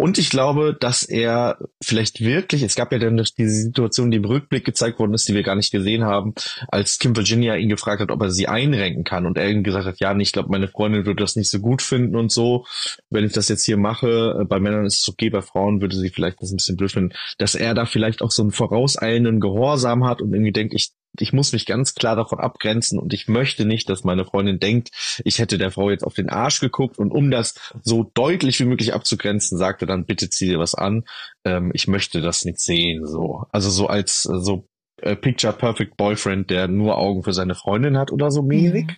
und 0.00 0.16
ich 0.16 0.30
glaube, 0.30 0.74
dass 0.78 1.02
er 1.02 1.58
vielleicht 1.82 2.20
wirklich, 2.20 2.62
es 2.62 2.74
gab 2.74 2.90
ja 2.90 2.98
dann 2.98 3.22
diese 3.36 3.50
Situation, 3.50 4.10
die 4.10 4.16
im 4.16 4.24
Rückblick 4.24 4.64
gezeigt 4.64 4.98
worden 4.98 5.12
ist, 5.12 5.28
die 5.28 5.34
wir 5.34 5.42
gar 5.42 5.56
nicht 5.56 5.70
gesehen 5.72 6.04
haben, 6.04 6.34
als 6.68 6.98
Kim 6.98 7.14
Virginia 7.14 7.56
ihn 7.56 7.68
gefragt 7.68 8.00
hat, 8.00 8.10
ob 8.10 8.22
er 8.22 8.30
sie 8.30 8.48
einrenken 8.48 9.04
kann. 9.04 9.26
Und 9.26 9.36
er 9.36 9.50
ihm 9.50 9.62
gesagt 9.62 9.84
hat, 9.84 10.00
ja, 10.00 10.16
ich 10.16 10.32
glaube, 10.32 10.48
meine 10.48 10.68
Freundin 10.68 11.04
würde 11.04 11.22
das 11.22 11.36
nicht 11.36 11.50
so 11.50 11.58
gut 11.58 11.82
finden 11.82 12.16
und 12.16 12.32
so. 12.32 12.64
Wenn 13.10 13.26
ich 13.26 13.32
das 13.32 13.48
jetzt 13.50 13.66
hier 13.66 13.76
mache, 13.76 14.38
äh, 14.40 14.44
bei 14.46 14.58
Männern 14.58 14.86
ist 14.86 15.02
es 15.02 15.08
okay, 15.08 15.28
bei 15.28 15.42
Frauen 15.42 15.82
würde 15.82 15.96
sie 15.96 16.08
vielleicht 16.08 16.40
das 16.40 16.50
ein 16.50 16.56
bisschen 16.56 16.76
blöd 16.76 16.92
finden, 16.92 17.14
dass 17.36 17.54
er 17.54 17.74
da 17.74 17.84
vielleicht 17.84 18.22
auch 18.22 18.30
so 18.30 18.42
einen 18.42 18.52
vorauseilenden 18.52 19.38
Gehorsam 19.38 20.06
hat 20.06 20.22
und 20.22 20.32
irgendwie 20.32 20.52
denkt, 20.52 20.72
ich 20.72 20.92
ich 21.20 21.32
muss 21.32 21.52
mich 21.52 21.66
ganz 21.66 21.94
klar 21.94 22.16
davon 22.16 22.38
abgrenzen 22.40 22.98
und 22.98 23.12
ich 23.12 23.28
möchte 23.28 23.64
nicht, 23.64 23.88
dass 23.88 24.04
meine 24.04 24.24
Freundin 24.24 24.58
denkt, 24.58 24.90
ich 25.24 25.38
hätte 25.38 25.58
der 25.58 25.70
Frau 25.70 25.90
jetzt 25.90 26.04
auf 26.04 26.14
den 26.14 26.28
Arsch 26.28 26.60
geguckt 26.60 26.98
und 26.98 27.12
um 27.12 27.30
das 27.30 27.54
so 27.82 28.10
deutlich 28.14 28.60
wie 28.60 28.64
möglich 28.64 28.94
abzugrenzen, 28.94 29.58
sagte 29.58 29.86
dann, 29.86 30.06
bitte 30.06 30.30
zieh 30.30 30.48
dir 30.48 30.58
was 30.58 30.74
an. 30.74 31.04
Ähm, 31.44 31.70
ich 31.74 31.88
möchte 31.88 32.20
das 32.20 32.44
nicht 32.44 32.60
sehen, 32.60 33.06
so. 33.06 33.44
Also 33.52 33.70
so 33.70 33.86
als, 33.86 34.22
so 34.22 34.66
äh, 35.02 35.16
Picture 35.16 35.52
Perfect 35.52 35.96
Boyfriend, 35.96 36.50
der 36.50 36.68
nur 36.68 36.98
Augen 36.98 37.22
für 37.22 37.32
seine 37.32 37.54
Freundin 37.54 37.98
hat 37.98 38.12
oder 38.12 38.30
so 38.30 38.42
mäßig. 38.42 38.86
Mhm. 38.86 38.96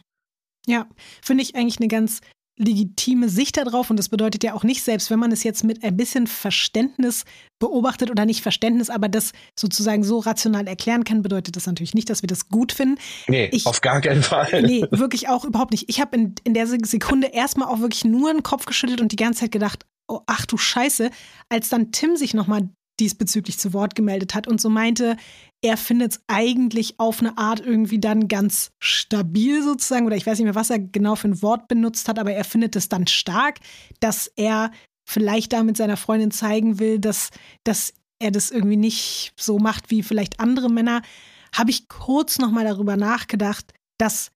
Ja, 0.66 0.86
finde 1.22 1.42
ich 1.42 1.56
eigentlich 1.56 1.80
eine 1.80 1.88
ganz 1.88 2.20
legitime 2.58 3.28
Sicht 3.28 3.56
darauf 3.56 3.90
und 3.90 3.96
das 3.96 4.08
bedeutet 4.08 4.44
ja 4.44 4.54
auch 4.54 4.62
nicht, 4.62 4.82
selbst 4.82 5.10
wenn 5.10 5.18
man 5.18 5.32
es 5.32 5.42
jetzt 5.42 5.64
mit 5.64 5.82
ein 5.82 5.96
bisschen 5.96 6.26
Verständnis 6.26 7.24
beobachtet 7.58 8.10
oder 8.10 8.26
nicht 8.26 8.42
Verständnis, 8.42 8.90
aber 8.90 9.08
das 9.08 9.32
sozusagen 9.58 10.04
so 10.04 10.18
rational 10.18 10.66
erklären 10.66 11.04
kann, 11.04 11.22
bedeutet 11.22 11.56
das 11.56 11.66
natürlich 11.66 11.94
nicht, 11.94 12.10
dass 12.10 12.22
wir 12.22 12.26
das 12.26 12.48
gut 12.48 12.72
finden. 12.72 12.98
Nee, 13.26 13.48
ich, 13.52 13.66
auf 13.66 13.80
gar 13.80 14.00
keinen 14.00 14.22
Fall. 14.22 14.62
Nee, 14.72 14.84
wirklich 14.90 15.28
auch 15.28 15.44
überhaupt 15.44 15.72
nicht. 15.72 15.88
Ich 15.88 16.00
habe 16.00 16.16
in, 16.16 16.34
in 16.44 16.54
der 16.54 16.66
Sekunde 16.66 17.28
erstmal 17.28 17.68
auch 17.68 17.80
wirklich 17.80 18.04
nur 18.04 18.32
den 18.32 18.42
Kopf 18.42 18.64
geschüttelt 18.64 19.00
und 19.00 19.12
die 19.12 19.16
ganze 19.16 19.40
Zeit 19.40 19.52
gedacht, 19.52 19.86
oh, 20.08 20.20
ach 20.26 20.46
du 20.46 20.56
Scheiße, 20.56 21.10
als 21.48 21.68
dann 21.68 21.90
Tim 21.90 22.16
sich 22.16 22.34
nochmal 22.34 22.68
diesbezüglich 23.00 23.58
zu 23.58 23.72
Wort 23.72 23.94
gemeldet 23.94 24.34
hat 24.34 24.46
und 24.46 24.60
so 24.60 24.68
meinte, 24.68 25.16
er 25.62 25.76
findet 25.76 26.12
es 26.12 26.20
eigentlich 26.26 26.98
auf 26.98 27.20
eine 27.20 27.38
Art 27.38 27.60
irgendwie 27.60 28.00
dann 28.00 28.28
ganz 28.28 28.72
stabil 28.80 29.62
sozusagen, 29.62 30.06
oder 30.06 30.16
ich 30.16 30.26
weiß 30.26 30.38
nicht 30.38 30.44
mehr, 30.44 30.54
was 30.54 30.70
er 30.70 30.78
genau 30.78 31.14
für 31.14 31.28
ein 31.28 31.42
Wort 31.42 31.68
benutzt 31.68 32.08
hat, 32.08 32.18
aber 32.18 32.32
er 32.32 32.44
findet 32.44 32.76
es 32.76 32.88
dann 32.88 33.06
stark, 33.06 33.58
dass 34.00 34.26
er 34.36 34.70
vielleicht 35.04 35.52
damit 35.52 35.76
seiner 35.76 35.96
Freundin 35.96 36.30
zeigen 36.30 36.78
will, 36.78 36.98
dass, 36.98 37.30
dass 37.64 37.94
er 38.18 38.30
das 38.30 38.50
irgendwie 38.50 38.76
nicht 38.76 39.32
so 39.36 39.58
macht 39.58 39.90
wie 39.90 40.02
vielleicht 40.02 40.40
andere 40.40 40.70
Männer, 40.70 41.02
habe 41.54 41.70
ich 41.70 41.88
kurz 41.88 42.38
nochmal 42.38 42.64
darüber 42.64 42.96
nachgedacht, 42.96 43.72
dass 43.98 44.30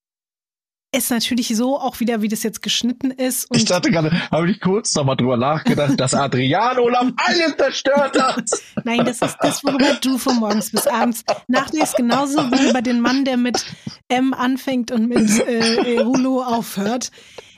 es 0.97 1.11
natürlich 1.11 1.49
so 1.57 1.79
auch 1.79 2.00
wieder, 2.00 2.23
wie 2.23 2.29
das 2.29 2.43
jetzt 2.43 2.62
geschnitten 2.62 3.11
ist. 3.11 3.47
ich 3.53 3.65
dachte 3.65 3.91
gerade, 3.91 4.11
habe 4.31 4.50
ich 4.50 4.61
kurz 4.61 4.95
nochmal 4.95 5.17
drüber 5.17 5.37
nachgedacht, 5.37 5.99
dass 6.00 6.15
Adriano 6.15 6.83
Olaf 6.83 7.12
alles 7.17 7.57
zerstört 7.57 8.21
hat. 8.21 8.50
Nein, 8.85 9.05
das 9.05 9.23
ist 9.23 9.37
das, 9.41 9.62
worüber 9.65 9.95
du 10.00 10.19
von 10.19 10.37
morgens 10.37 10.71
bis 10.71 10.87
abends 10.87 11.25
nachdenkst, 11.49 11.95
genauso 11.97 12.38
wie 12.50 12.71
über 12.71 12.83
den 12.83 13.00
Mann, 13.00 13.25
der 13.25 13.37
mit 13.37 13.65
M 14.09 14.35
anfängt 14.35 14.91
und 14.91 15.09
mit 15.09 15.38
äh, 15.41 16.00
Rulo 16.00 16.43
aufhört. 16.43 17.11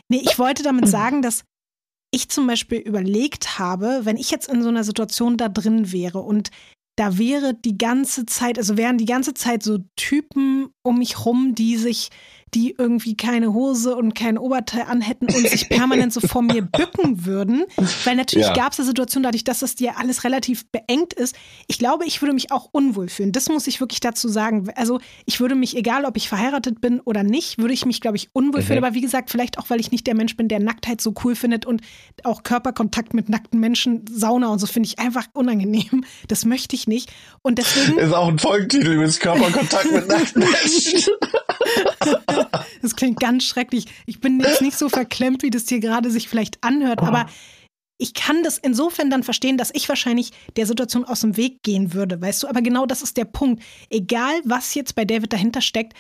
Nee, 0.09 0.23
ich 0.25 0.39
wollte 0.39 0.63
damit 0.63 0.89
sagen, 0.89 1.23
dass 1.23 1.45
ich 2.11 2.31
zum 2.31 2.47
Beispiel 2.47 2.79
überlegt 2.79 3.59
habe, 3.59 4.01
wenn 4.05 4.17
ich 4.17 4.31
jetzt 4.31 4.49
in 4.49 4.63
so 4.63 4.69
einer 4.69 4.85
Situation 4.85 5.37
da 5.37 5.49
drin 5.49 5.93
wäre 5.93 6.21
und 6.21 6.51
da 6.97 7.17
wäre 7.17 7.55
die 7.55 7.79
ganze 7.79 8.27
Zeit, 8.27 8.59
also 8.59 8.77
wären 8.77 8.99
die 8.99 9.05
ganze 9.05 9.33
Zeit 9.33 9.63
so 9.63 9.79
Typen 9.95 10.71
um 10.83 10.99
mich 10.99 11.25
rum, 11.25 11.55
die 11.55 11.77
sich 11.77 12.09
die 12.55 12.75
irgendwie 12.79 13.17
keine 13.17 13.53
Hose 13.53 13.95
und 13.97 14.15
kein 14.15 14.39
Oberteil 14.39 14.83
anhätten 14.89 15.29
und 15.29 15.49
sich 15.49 15.69
permanent 15.69 16.13
so 16.13 16.21
vor 16.21 16.43
mir 16.43 16.63
bücken 16.63 17.25
würden. 17.27 17.65
Weil 18.05 18.17
natürlich 18.17 18.47
Ja. 18.49 18.53
gab 18.55 18.73
es 18.73 18.79
eine 18.79 18.87
Situation, 18.87 19.23
dadurch, 19.23 19.45
dass 19.45 19.61
das 19.61 19.75
dir 19.75 19.99
alles 19.99 20.25
relativ 20.25 20.67
beengt 20.71 21.13
ist. 21.13 21.37
Ich 21.67 21.79
glaube, 21.79 22.05
ich 22.07 22.23
würde 22.23 22.33
mich 22.35 22.51
auch 22.53 22.69
unwohl 22.73 23.09
fühlen. 23.09 23.33
Das 23.33 23.49
muss 23.49 23.67
ich 23.67 23.81
wirklich 23.81 24.01
dazu 24.01 24.29
sagen. 24.29 24.69
Also 24.77 25.01
ich 25.27 25.41
würde 25.41 25.55
mich, 25.55 25.77
egal 25.77 26.05
ob 26.05 26.17
ich 26.17 26.29
verheiratet 26.29 26.81
bin 26.81 27.01
oder 27.01 27.23
nicht, 27.23 27.59
würde 27.59 27.75
ich 27.75 27.85
mich, 27.87 28.01
glaube 28.01 28.17
ich, 28.17 28.31
unwohl 28.33 28.61
Mhm. 28.61 28.65
fühlen. 28.67 28.85
Aber 28.85 28.95
wie 28.95 29.01
gesagt, 29.01 29.31
vielleicht 29.31 29.59
auch, 29.59 29.69
weil 29.71 29.81
ich 29.81 29.91
nicht 29.91 30.07
der 30.07 30.15
Mensch 30.15 30.37
bin, 30.37 30.49
der 30.49 30.61
Nacktheit 30.61 31.01
so 31.01 31.15
cool 31.25 31.35
findet 31.37 31.67
und 31.67 31.83
auch 32.25 32.43
Körperkontakt 32.43 33.15
mit 33.15 33.29
nackten 33.29 33.61
Menschen, 33.61 34.05
Sauna 34.11 34.49
und 34.49 34.59
so 34.59 34.67
finde 34.67 34.87
ich 34.89 34.99
einfach 34.99 35.27
unangenehm. 35.35 36.05
Das 36.29 36.45
möchte 36.45 36.75
ich 36.77 36.87
nicht. 36.89 37.11
Und 37.43 37.59
deswegen, 37.59 37.99
Ist 37.99 38.13
auch 38.15 38.29
ein 38.29 38.39
Folgentitel 38.39 39.01
das 39.01 39.19
Körperkontakt 39.21 39.93
mit 39.93 40.09
nackten 40.09 40.41
Menschen. 40.43 41.01
Ganz 43.19 43.45
schrecklich. 43.45 43.87
Ich 44.07 44.21
bin 44.21 44.41
jetzt 44.41 44.63
nicht 44.63 44.79
so 44.79 44.89
verklemmt, 44.89 45.43
wie 45.43 45.51
das 45.51 45.65
dir 45.65 45.81
gerade 45.81 46.11
sich 46.11 46.29
vielleicht 46.29 46.63
anhört, 46.63 47.03
aber 47.03 47.27
ich 47.99 48.15
kann 48.15 48.45
das 48.45 48.59
insofern 48.59 49.11
dann 49.11 49.25
verstehen, 49.25 49.59
dass 49.59 49.75
ich 49.75 49.89
wahrscheinlich 49.89 50.31
der 50.57 50.67
Situation 50.67 51.05
aus 51.05 51.21
dem 51.21 51.37
Weg 51.37 51.63
gehen 51.63 51.93
würde, 51.95 52.21
weißt 52.21 52.45
du? 52.45 52.49
Aber 52.49 52.63
genau 52.63 52.87
das 52.87 53.03
ist 53.03 53.17
der 53.17 53.25
Punkt. 53.25 53.63
Egal, 53.91 54.41
was 54.45 54.75
jetzt 54.75 54.95
bei 54.95 55.05
David 55.05 55.33
dahinter 55.33 55.61
steckt, 55.61 55.95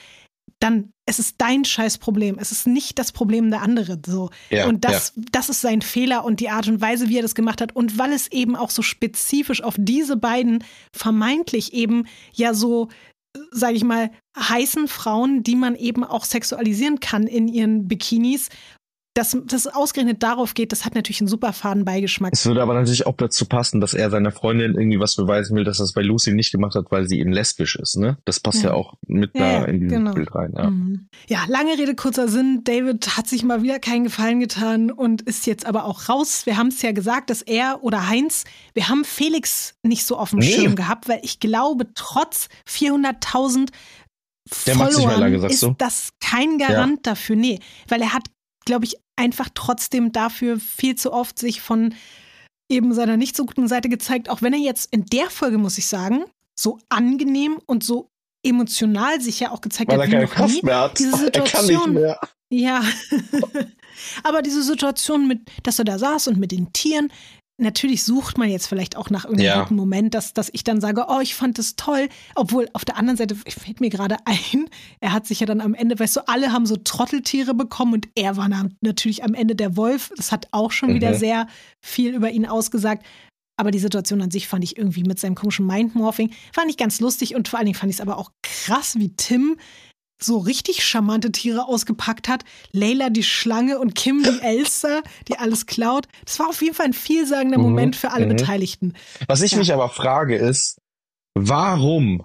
dann 0.61 0.93
es 1.07 1.19
ist 1.19 1.37
dein 1.39 1.65
Scheißproblem. 1.65 2.37
Es 2.39 2.53
ist 2.53 2.67
nicht 2.67 2.99
das 2.99 3.13
Problem 3.13 3.51
der 3.51 3.63
andere. 3.63 3.99
So. 4.05 4.31
Ja, 4.51 4.67
und 4.67 4.85
das, 4.85 5.13
das 5.17 5.49
ist 5.49 5.61
sein 5.61 5.83
Fehler 5.83 6.25
und 6.25 6.41
die 6.41 6.51
Art 6.51 6.69
und 6.69 6.81
Weise, 6.81 7.09
wie 7.09 7.19
er 7.19 7.23
das 7.23 7.35
gemacht 7.35 7.61
hat. 7.61 7.75
Und 7.75 7.99
weil 7.99 8.13
es 8.13 8.31
eben 8.31 8.57
auch 8.57 8.71
so 8.71 8.83
spezifisch 8.83 9.63
auf 9.63 9.77
diese 9.79 10.17
beiden 10.17 10.65
vermeintlich 10.93 11.73
eben 11.73 12.07
ja 12.35 12.55
so, 12.55 12.89
sage 13.51 13.75
ich 13.75 13.85
mal, 13.85 14.11
heißen 14.37 14.89
Frauen, 14.89 15.43
die 15.43 15.57
man 15.57 15.75
eben 15.75 16.05
auch 16.05 16.25
sexualisieren 16.25 17.01
kann 17.01 17.27
in 17.27 17.49
ihren 17.49 17.89
Bikinis, 17.89 18.49
dass 19.19 19.37
das 19.47 19.67
ausgerechnet 19.67 20.23
darauf 20.23 20.55
geht, 20.55 20.71
das 20.71 20.85
hat 20.85 20.95
natürlich 20.95 21.21
einen 21.21 21.29
super 21.29 21.53
faden 21.53 21.85
Beigeschmack. 21.85 22.33
Es 22.33 22.47
würde 22.47 22.63
aber 22.63 22.75
natürlich 22.75 23.05
auch 23.07 23.17
dazu 23.17 23.47
passen, 23.47 23.81
dass 23.81 23.93
er 23.93 24.11
seiner 24.11 24.31
Freundin 24.31 24.75
irgendwie 24.75 25.01
was 25.01 25.17
beweisen 25.17 25.57
will, 25.57 25.65
dass 25.65 25.81
er 25.81 25.85
es 25.85 25.93
bei 25.93 26.03
Lucy 26.03 26.33
nicht 26.33 26.53
gemacht 26.53 26.75
hat, 26.77 26.87
weil 26.91 27.09
sie 27.09 27.19
eben 27.19 27.33
lesbisch 27.33 27.77
ist, 27.77 27.97
ne? 27.97 28.17
Das 28.25 28.39
passt 28.41 28.63
ja, 28.63 28.71
Ja. 28.71 28.75
auch 28.75 28.95
mit 29.07 29.35
Ja, 29.35 29.41
da 29.41 29.53
ja, 29.61 29.65
in 29.65 29.81
dieses 29.81 29.93
genau. 29.99 30.13
Bild 30.15 30.35
rein, 30.35 30.53
ja. 30.57 30.71
Mhm. 30.71 31.09
Ja, 31.29 31.45
lange 31.49 31.77
Rede, 31.77 31.95
kurzer 31.97 32.29
Sinn. 32.29 32.61
David 32.65 33.17
hat 33.17 33.27
sich 33.27 33.43
mal 33.45 33.63
wieder 33.63 33.79
keinen 33.81 34.05
Gefallen 34.05 34.39
getan 34.41 34.91
und 34.93 35.23
ist 35.23 35.47
jetzt 35.47 35.67
aber 35.67 35.85
auch 35.85 36.09
raus. 36.09 36.47
Wir 36.47 36.57
haben 36.57 36.69
es 36.69 36.81
ja 36.83 36.93
gesagt, 36.93 37.31
dass 37.31 37.43
er 37.43 37.83
oder 37.83 38.09
Heinz, 38.09 38.45
wir 38.75 38.89
haben 38.89 39.05
Felix 39.05 39.75
nicht 39.83 40.07
so 40.07 40.17
auf 40.17 40.31
dem 40.31 40.39
Nee. 40.39 40.53
Schirm 40.53 40.77
gehabt, 40.77 41.09
weil 41.09 41.21
ich 41.23 41.41
glaube, 41.41 41.89
trotz 41.95 42.49
400.000 42.69 43.71
Der 44.67 44.77
nicht 44.77 44.85
mehr 44.85 44.91
Followern 44.93 45.21
lange, 45.21 45.41
sagst 45.41 45.55
ist 45.55 45.63
du? 45.65 45.75
das 45.77 46.11
kein 46.21 46.59
Garant 46.59 47.07
dafür. 47.07 47.37
Nee, 47.37 47.59
weil 47.89 48.01
er 48.01 48.13
hat, 48.15 48.23
glaube 48.65 48.85
ich, 48.85 48.97
einfach 49.19 49.49
trotzdem 49.55 50.13
dafür 50.13 50.59
viel 50.59 50.95
zu 50.97 51.13
oft 51.13 51.39
sich 51.39 51.61
von 51.61 51.95
eben 52.71 52.95
seiner 52.95 53.17
nicht 53.17 53.37
so 53.37 53.45
guten 53.47 53.69
Seite 53.69 53.89
gezeigt, 53.89 54.29
auch 54.29 54.43
wenn 54.43 54.53
er 54.53 54.59
jetzt 54.59 54.93
in 54.93 55.05
der 55.07 55.31
Folge, 55.31 55.59
muss 55.59 55.79
ich 55.79 55.87
sagen, 55.87 56.25
so 56.59 56.79
angenehm 56.89 57.59
und 57.67 57.83
so 57.83 58.11
emotional 58.45 59.21
sich 59.21 59.41
ja 59.41 59.51
auch 59.51 59.61
gezeigt 59.61 59.91
Weil 59.91 59.99
hat, 59.99 60.05
er 60.05 60.09
wie 60.09 60.13
keine 60.13 60.25
noch 60.27 60.33
Kraft 60.33 60.55
nie. 60.55 60.63
mehr 60.63 60.81
hat. 60.81 60.99
Diese 60.99 61.11
Er 61.11 61.17
kann 61.17 61.43
nicht 61.43 61.55
Situation. 61.55 61.95
mehr. 61.95 62.21
Ja. 62.51 62.83
Aber 64.23 64.43
diese 64.43 64.63
Situation 64.63 65.27
mit, 65.27 65.41
dass 65.65 65.79
er 65.79 65.85
da 65.85 65.99
saß 65.99 66.29
und 66.29 66.39
mit 66.39 66.53
den 66.53 66.73
Tieren, 66.73 67.11
natürlich 67.61 68.05
sucht 68.05 68.39
man 68.39 68.49
jetzt 68.49 68.67
vielleicht 68.67 68.97
auch 68.97 69.11
nach 69.11 69.25
irgendeinem 69.25 69.47
Ja. 69.47 69.63
guten 69.63 69.77
Moment, 69.77 70.15
dass, 70.15 70.33
dass 70.33 70.49
ich 70.53 70.65
dann 70.65 70.81
sage, 70.81 71.07
oh, 71.09 71.21
ich 71.21 71.35
fand 71.35 71.59
das 71.59 71.77
toll. 71.77 72.09
Obwohl 72.35 72.69
auf 72.73 72.85
der 72.85 72.97
anderen 72.97 73.17
Seite 73.17 73.35
fällt 73.35 73.81
mir 73.81 73.91
gerade 73.91 74.17
ein, 74.25 74.69
er 75.01 75.13
hat 75.13 75.27
sich 75.27 75.41
ja 75.41 75.47
dann 75.47 75.61
am 75.61 75.75
Ende, 75.75 75.99
weißt 75.99 76.17
du, 76.17 76.29
alle 76.29 76.53
haben 76.53 76.67
so 76.67 76.77
Trotteltiere 76.77 77.55
bekommen 77.55 77.95
und 77.95 78.09
er 78.15 78.37
war 78.37 78.49
natürlich 78.81 79.25
am 79.25 79.35
Ende 79.35 79.55
der 79.57 79.77
Wolf. 79.77 80.11
Das 80.17 80.33
hat 80.33 80.49
auch 80.53 80.71
schon 80.73 80.95
wieder 80.95 81.11
Mhm. 81.11 81.19
sehr 81.19 81.47
viel 81.85 82.15
über 82.15 82.31
ihn 82.31 82.47
ausgesagt. 82.47 83.05
Aber 83.61 83.73
die 83.73 83.81
Situation 83.81 84.23
an 84.23 84.31
sich 84.31 84.47
fand 84.47 84.63
ich 84.63 84.79
irgendwie 84.79 85.03
mit 85.03 85.19
seinem 85.19 85.35
komischen 85.35 85.67
Mindmorphing, 85.67 86.31
fand 86.55 86.71
ich 86.71 86.77
ganz 86.77 87.01
lustig 87.01 87.35
und 87.35 87.49
vor 87.49 87.59
allen 87.59 87.67
Dingen 87.67 87.77
fand 87.77 87.91
ich 87.91 87.97
es 87.97 88.01
aber 88.01 88.17
auch 88.17 88.31
krass, 88.45 88.95
wie 89.01 89.09
Tim 89.17 89.57
so 90.21 90.39
richtig 90.39 90.85
charmante 90.85 91.31
Tiere 91.33 91.67
ausgepackt 91.67 92.29
hat. 92.29 92.45
Layla 92.73 93.11
die 93.11 93.23
Schlange 93.23 93.79
und 93.79 93.95
Kim 93.95 94.23
die 94.23 94.41
Elster, 94.43 95.03
die 95.29 95.37
alles 95.39 95.67
klaut. 95.67 96.07
Das 96.25 96.39
war 96.39 96.49
auf 96.49 96.61
jeden 96.63 96.75
Fall 96.75 96.87
ein 96.87 96.93
vielsagender 96.93 97.59
Mhm, 97.59 97.65
Moment 97.65 97.97
für 97.97 98.11
alle 98.13 98.27
mhm. 98.27 98.31
Beteiligten. 98.37 98.95
Was 99.27 99.43
ich 99.43 99.53
Ja. 99.53 99.59
mich 99.59 99.73
aber 99.73 99.89
frage 99.89 100.37
ist, 100.37 100.79
warum, 101.35 102.25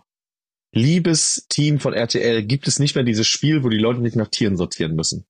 liebes 0.73 1.45
Team 1.49 1.79
von 1.79 1.93
RTL, 1.93 2.43
gibt 2.43 2.67
es 2.67 2.79
nicht 2.79 2.95
mehr 2.95 3.03
dieses 3.03 3.27
Spiel, 3.27 3.63
wo 3.63 3.69
die 3.69 3.77
Leute 3.77 4.01
nicht 4.01 4.15
nach 4.15 4.27
Tieren 4.29 4.57
sortieren 4.57 4.95
müssen? 4.95 5.25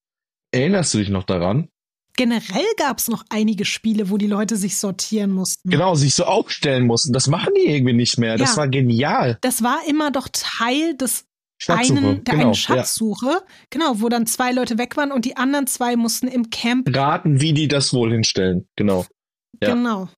Erinnerst 0.52 0.94
du 0.94 1.00
dich 1.00 1.10
noch 1.10 1.24
daran? 1.24 1.68
Generell 2.16 2.66
gab 2.78 3.00
es 3.00 3.08
noch 3.08 3.26
einige 3.30 3.66
Spiele, 3.66 4.12
wo 4.12 4.18
die 4.18 4.28
Leute 4.28 4.56
sich 4.56 4.78
sortieren 4.78 5.32
mussten. 5.32 5.68
Genau, 5.72 5.96
sich 5.96 6.14
so 6.14 6.26
aufstellen 6.26 6.86
mussten. 6.86 7.12
Das 7.12 7.26
machen 7.28 7.54
die 7.58 7.66
irgendwie 7.68 7.94
nicht 7.94 8.20
mehr. 8.20 8.38
Das 8.38 8.52
Ja. 8.52 8.58
war 8.58 8.68
genial. 8.68 9.40
Das 9.42 9.64
war 9.64 9.80
immer 9.88 10.12
doch 10.12 10.30
Teil 10.32 10.96
des 10.96 11.26
Schatzsuche. 11.64 11.98
einen, 11.98 12.24
der 12.24 12.34
genau, 12.34 12.46
einen 12.48 12.56
Schatzsuche. 12.56 13.42
Genau, 13.70 14.02
wo 14.02 14.10
dann 14.10 14.26
zwei 14.26 14.52
Leute 14.52 14.78
weg 14.78 14.98
waren 14.98 15.12
und 15.12 15.24
die 15.24 15.38
anderen 15.38 15.66
zwei 15.68 15.96
mussten 15.96 16.28
im 16.28 16.50
Camp. 16.50 16.94
ja. 16.94 17.04
Raten, 17.04 17.40
wie 17.40 17.54
die 17.54 17.68
das 17.68 17.94
wohl 17.94 18.12
hinstellen. 18.12 18.68
Genau. 18.76 19.06
Ja. 19.62 19.74
Genau. 19.74 20.10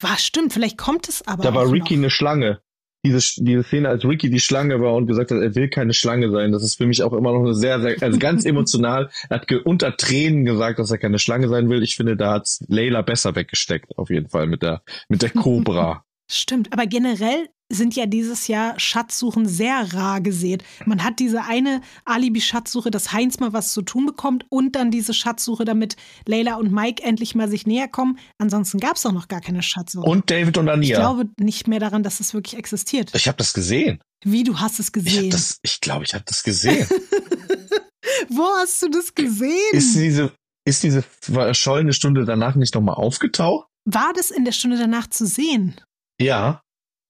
War 0.00 0.16
stimmt, 0.18 0.54
vielleicht 0.54 0.78
kommt 0.78 1.08
es 1.08 1.26
aber. 1.26 1.42
Da 1.42 1.54
war 1.54 1.70
Ricky 1.70 1.96
noch. 1.96 2.04
eine 2.04 2.10
Schlange. 2.10 2.60
Diese, 3.04 3.20
diese 3.44 3.62
Szene, 3.62 3.88
als 3.88 4.04
Ricky 4.04 4.30
die 4.30 4.40
Schlange 4.40 4.80
war 4.80 4.94
und 4.94 5.06
gesagt 5.06 5.30
hat, 5.30 5.38
er 5.38 5.54
will 5.54 5.68
keine 5.68 5.92
Schlange 5.92 6.30
sein, 6.32 6.50
das 6.50 6.64
ist 6.64 6.76
für 6.76 6.86
mich 6.86 7.04
auch 7.04 7.12
immer 7.12 7.30
noch 7.32 7.40
eine 7.40 7.54
sehr, 7.54 7.80
sehr, 7.80 8.02
also 8.02 8.18
ganz 8.18 8.44
emotional. 8.46 9.10
Er 9.28 9.40
hat 9.40 9.52
unter 9.64 9.96
Tränen 9.96 10.44
gesagt, 10.44 10.78
dass 10.80 10.90
er 10.90 10.98
keine 10.98 11.20
Schlange 11.20 11.48
sein 11.48 11.68
will. 11.68 11.82
Ich 11.84 11.94
finde, 11.94 12.16
da 12.16 12.32
hat's 12.32 12.64
Layla 12.68 13.02
besser 13.02 13.36
weggesteckt, 13.36 13.96
auf 13.96 14.10
jeden 14.10 14.28
Fall, 14.28 14.46
mit 14.46 14.62
der, 14.62 14.82
mit 15.08 15.22
der 15.22 15.30
Cobra. 15.30 16.05
Stimmt, 16.30 16.72
aber 16.72 16.86
generell 16.86 17.48
sind 17.72 17.96
ja 17.96 18.06
dieses 18.06 18.46
Jahr 18.46 18.78
Schatzsuchen 18.78 19.46
sehr 19.46 19.92
rar 19.92 20.20
gesät. 20.20 20.62
Man 20.84 21.02
hat 21.02 21.18
diese 21.18 21.42
eine 21.44 21.80
Alibi-Schatzsuche, 22.04 22.92
dass 22.92 23.12
Heinz 23.12 23.40
mal 23.40 23.52
was 23.52 23.72
zu 23.72 23.82
tun 23.82 24.06
bekommt 24.06 24.46
und 24.50 24.76
dann 24.76 24.92
diese 24.92 25.12
Schatzsuche, 25.14 25.64
damit 25.64 25.96
Leila 26.26 26.54
und 26.56 26.70
Mike 26.72 27.02
endlich 27.02 27.34
mal 27.34 27.48
sich 27.48 27.66
näher 27.66 27.88
kommen. 27.88 28.18
Ansonsten 28.38 28.78
gab 28.78 28.96
es 28.96 29.04
auch 29.06 29.12
noch 29.12 29.26
gar 29.26 29.40
keine 29.40 29.62
Schatzsuche. 29.64 30.06
Und 30.08 30.30
David 30.30 30.58
und 30.58 30.66
ich 30.66 30.72
Ania. 30.72 30.98
glaube 30.98 31.28
nicht 31.40 31.66
mehr 31.66 31.80
daran, 31.80 32.04
dass 32.04 32.20
es 32.20 32.34
wirklich 32.34 32.56
existiert. 32.56 33.10
Ich 33.14 33.26
habe 33.26 33.38
das 33.38 33.52
gesehen. 33.52 34.00
Wie, 34.24 34.44
du 34.44 34.58
hast 34.60 34.78
es 34.78 34.86
Ich 34.88 34.92
gesehen? 34.92 35.34
ich 35.62 35.80
glaube, 35.80 36.04
ich 36.04 36.14
habe 36.14 36.24
das 36.26 36.42
gesehen. 36.44 36.86
Wo 38.28 38.44
hast 38.58 38.80
du 38.82 38.88
das 38.88 39.14
gesehen? 39.14 39.72
ist 39.72 39.94
diese, 39.94 40.32
ist 40.64 40.82
diese 40.82 41.02
verschollene 41.02 41.92
Stunde 41.92 42.24
danach 42.24 42.54
nicht 42.54 42.74
nochmal 42.74 42.94
aufgetaucht? 42.94 43.66
War 43.84 44.12
das 44.14 44.30
in 44.30 44.44
der 44.44 44.52
Stunde 44.52 44.78
danach 44.78 45.08
zu 45.08 45.26
sehen? 45.26 45.76
Ja. 46.20 46.62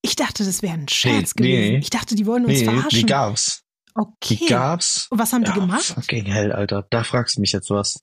Ich 0.03 0.17
dachte, 0.17 0.45
das 0.45 0.63
wäre 0.63 0.75
ein 0.75 0.89
Scherz 0.89 1.35
Nee, 1.37 1.51
gewesen. 1.51 1.73
nee. 1.75 1.79
Ich 1.79 1.91
dachte, 1.91 2.15
die 2.15 2.27
wollen 2.27 2.45
uns 2.45 2.59
Nee, 2.61 2.65
verarschen. 2.65 2.99
die 3.01 3.07
gab's. 3.07 3.63
okay. 3.95 4.37
Die 4.41 4.47
gab's. 4.47 5.07
Und 5.11 5.19
was 5.19 5.33
haben 5.33 5.43
die 5.45 5.51
Ja, 5.51 5.55
gemacht? 5.57 5.83
Fucking 5.85 6.27
hell, 6.27 6.53
Alter. 6.53 6.87
Da 6.91 7.03
fragst 7.05 7.37
du 7.37 7.41
mich 7.41 7.53
jetzt 7.53 7.71
was. 7.71 8.01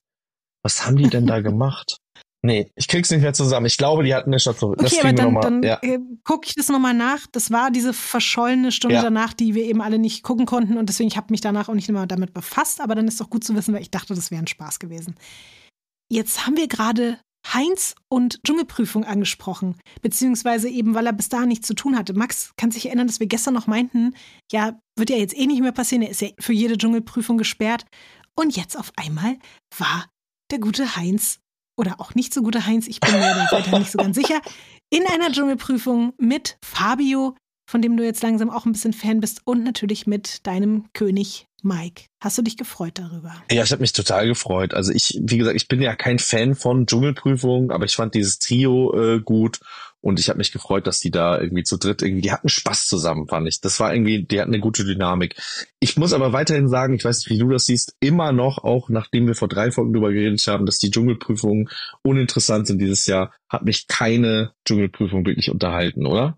Was 0.64 0.86
haben 0.86 0.98
die 0.98 1.10
denn 1.10 1.28
da 1.28 1.40
gemacht? 1.42 1.98
Nee, 2.46 2.70
ich 2.76 2.90
krieg's 2.90 3.10
nicht 3.10 3.22
mehr 3.22 3.34
zusammen. 3.34 3.68
Ich 3.68 3.78
glaube, 3.78 4.04
die 4.04 4.14
hatten 4.14 4.30
eine 4.30 4.40
Station. 4.40 4.76
das 4.78 4.92
Okay, 4.92 5.02
aber 5.02 5.14
dann, 5.14 5.26
noch 5.28 5.32
mal. 5.34 5.42
dann 5.42 5.64
Ja. 5.64 5.80
äh, 5.82 6.00
gucke 6.26 6.48
ich 6.48 6.56
das 6.56 6.68
nochmal 6.68 6.94
nach. 6.94 7.26
Das 7.32 7.52
war 7.52 7.72
diese 7.72 7.94
verschollene 7.94 8.74
Stunde 8.74 8.96
Ja. 8.96 9.02
danach, 9.02 9.32
die 9.34 9.56
wir 9.56 9.64
eben 9.64 9.82
alle 9.82 9.98
nicht 9.98 10.24
gucken 10.24 10.46
konnten 10.46 10.78
und 10.78 10.90
deswegen 10.90 11.08
ich 11.08 11.16
habe 11.16 11.28
mich 11.32 11.40
danach 11.40 11.70
auch 11.70 11.74
nicht 11.74 11.90
mehr 11.90 12.06
damit 12.06 12.34
befasst, 12.34 12.82
aber 12.82 12.96
dann 12.96 13.08
ist 13.08 13.22
doch 13.22 13.30
gut 13.30 13.46
zu 13.46 13.56
wissen, 13.56 13.74
weil 13.74 13.82
ich 13.82 13.92
dachte, 13.92 14.14
das 14.14 14.30
wäre 14.30 14.44
ein 14.44 14.48
Spaß 14.48 14.80
gewesen. 14.80 15.16
Jetzt 16.12 16.46
haben 16.46 16.58
wir 16.58 16.68
gerade 16.68 17.18
Heinz 17.46 17.96
und 18.10 18.42
Dschungelprüfung 18.44 19.04
angesprochen, 19.04 19.76
beziehungsweise 20.02 20.70
eben, 20.70 20.94
weil 20.94 21.06
er 21.06 21.14
bis 21.14 21.30
dahin 21.30 21.50
nichts 21.50 21.68
zu 21.68 21.74
tun 21.74 21.98
hatte. 21.98 22.14
Max 22.14 22.52
kann 22.58 22.72
sich 22.72 22.86
erinnern, 22.86 23.08
dass 23.08 23.20
wir 23.20 23.28
gestern 23.28 23.54
noch 23.54 23.68
meinten, 23.68 24.16
ja, 24.52 24.80
wird 24.98 25.10
ja 25.10 25.18
jetzt 25.18 25.38
eh 25.38 25.46
nicht 25.46 25.62
mehr 25.62 25.72
passieren, 25.72 26.04
er 26.04 26.10
ist 26.10 26.22
ja 26.22 26.30
für 26.40 26.54
jede 26.54 26.78
Dschungelprüfung 26.78 27.38
gesperrt. 27.38 27.86
Und 28.36 28.56
jetzt 28.56 28.78
auf 28.78 28.92
einmal 28.96 29.38
war 29.78 30.08
der 30.52 30.60
gute 30.60 30.96
Heinz 30.96 31.40
oder 31.78 32.00
auch 32.00 32.16
nicht 32.16 32.34
so 32.34 32.42
gute 32.42 32.66
Heinz, 32.66 32.88
ich 32.88 33.00
bin 33.00 33.12
mir 33.14 33.20
da 33.20 33.52
weiter 33.52 33.80
nicht 33.80 33.92
so 33.92 33.98
ganz 33.98 34.16
sicher, 34.16 34.40
in 34.92 35.06
einer 35.08 35.32
Dschungelprüfung 35.32 36.14
mit 36.20 36.58
Fabio, 36.64 37.36
von 37.70 37.82
dem 37.82 37.98
du 37.98 38.04
jetzt 38.04 38.22
langsam 38.22 38.50
auch 38.50 38.66
ein 38.66 38.74
bisschen 38.74 38.94
Fan 38.94 39.20
bist, 39.20 39.42
und 39.46 39.64
natürlich 39.64 40.06
mit 40.06 40.46
deinem 40.46 40.86
König 40.94 41.48
Mike. 41.64 42.04
Hast 42.20 42.38
du 42.38 42.42
dich 42.42 42.58
gefreut 42.58 42.94
darüber? 42.96 43.34
ja, 43.52 43.64
ich 43.64 43.72
habe 43.72 43.82
mich 43.82 43.94
total 43.94 44.28
gefreut. 44.28 44.74
Also 44.74 44.92
ich, 44.92 45.20
wie 45.22 45.38
gesagt, 45.38 45.56
ich 45.56 45.68
bin 45.68 45.82
ja 45.82 45.96
kein 45.96 46.20
Fan 46.20 46.56
von 46.56 46.86
Dschungelprüfungen, 46.86 47.72
aber 47.72 47.86
ich 47.86 47.96
fand 47.96 48.14
dieses 48.16 48.40
Trio 48.40 48.94
äh, 48.96 49.20
gut 49.22 49.60
Und 50.04 50.20
ich 50.20 50.28
habe 50.28 50.38
mich 50.38 50.52
gefreut, 50.52 50.86
dass 50.86 51.00
die 51.00 51.12
da 51.12 51.40
irgendwie 51.40 51.64
zu 51.64 51.78
dritt 51.78 52.02
irgendwie, 52.02 52.24
die 52.24 52.34
hatten 52.34 52.50
Spaß 52.50 52.88
zusammen, 52.88 53.30
fand 53.30 53.48
ich. 53.48 53.62
Das 53.62 53.80
war 53.80 53.94
irgendwie, 53.94 54.26
die 54.26 54.42
hatten 54.42 54.54
eine 54.54 54.60
gute 54.60 54.84
Dynamik. 54.84 55.36
Ich 55.80 55.96
muss 55.96 56.12
aber 56.12 56.34
weiterhin 56.34 56.68
sagen, 56.68 56.94
ich 56.94 57.06
weiß 57.06 57.20
nicht, 57.20 57.30
wie 57.30 57.38
du 57.38 57.48
das 57.48 57.66
siehst, 57.66 57.96
immer 58.02 58.34
noch, 58.34 58.58
auch 58.66 58.90
nachdem 58.90 59.28
wir 59.28 59.36
vor 59.36 59.48
drei 59.48 59.72
Folgen 59.72 59.94
drüber 59.94 60.12
geredet 60.12 60.46
haben, 60.48 60.66
dass 60.66 60.78
die 60.78 60.92
Dschungelprüfungen 60.92 61.70
uninteressant 62.02 62.68
sind 62.68 62.80
dieses 62.80 63.06
Jahr, 63.06 63.34
hat 63.48 63.64
mich 63.64 63.88
keine 63.88 64.52
Dschungelprüfung 64.66 65.26
wirklich 65.26 65.50
unterhalten, 65.50 66.06
oder? 66.06 66.38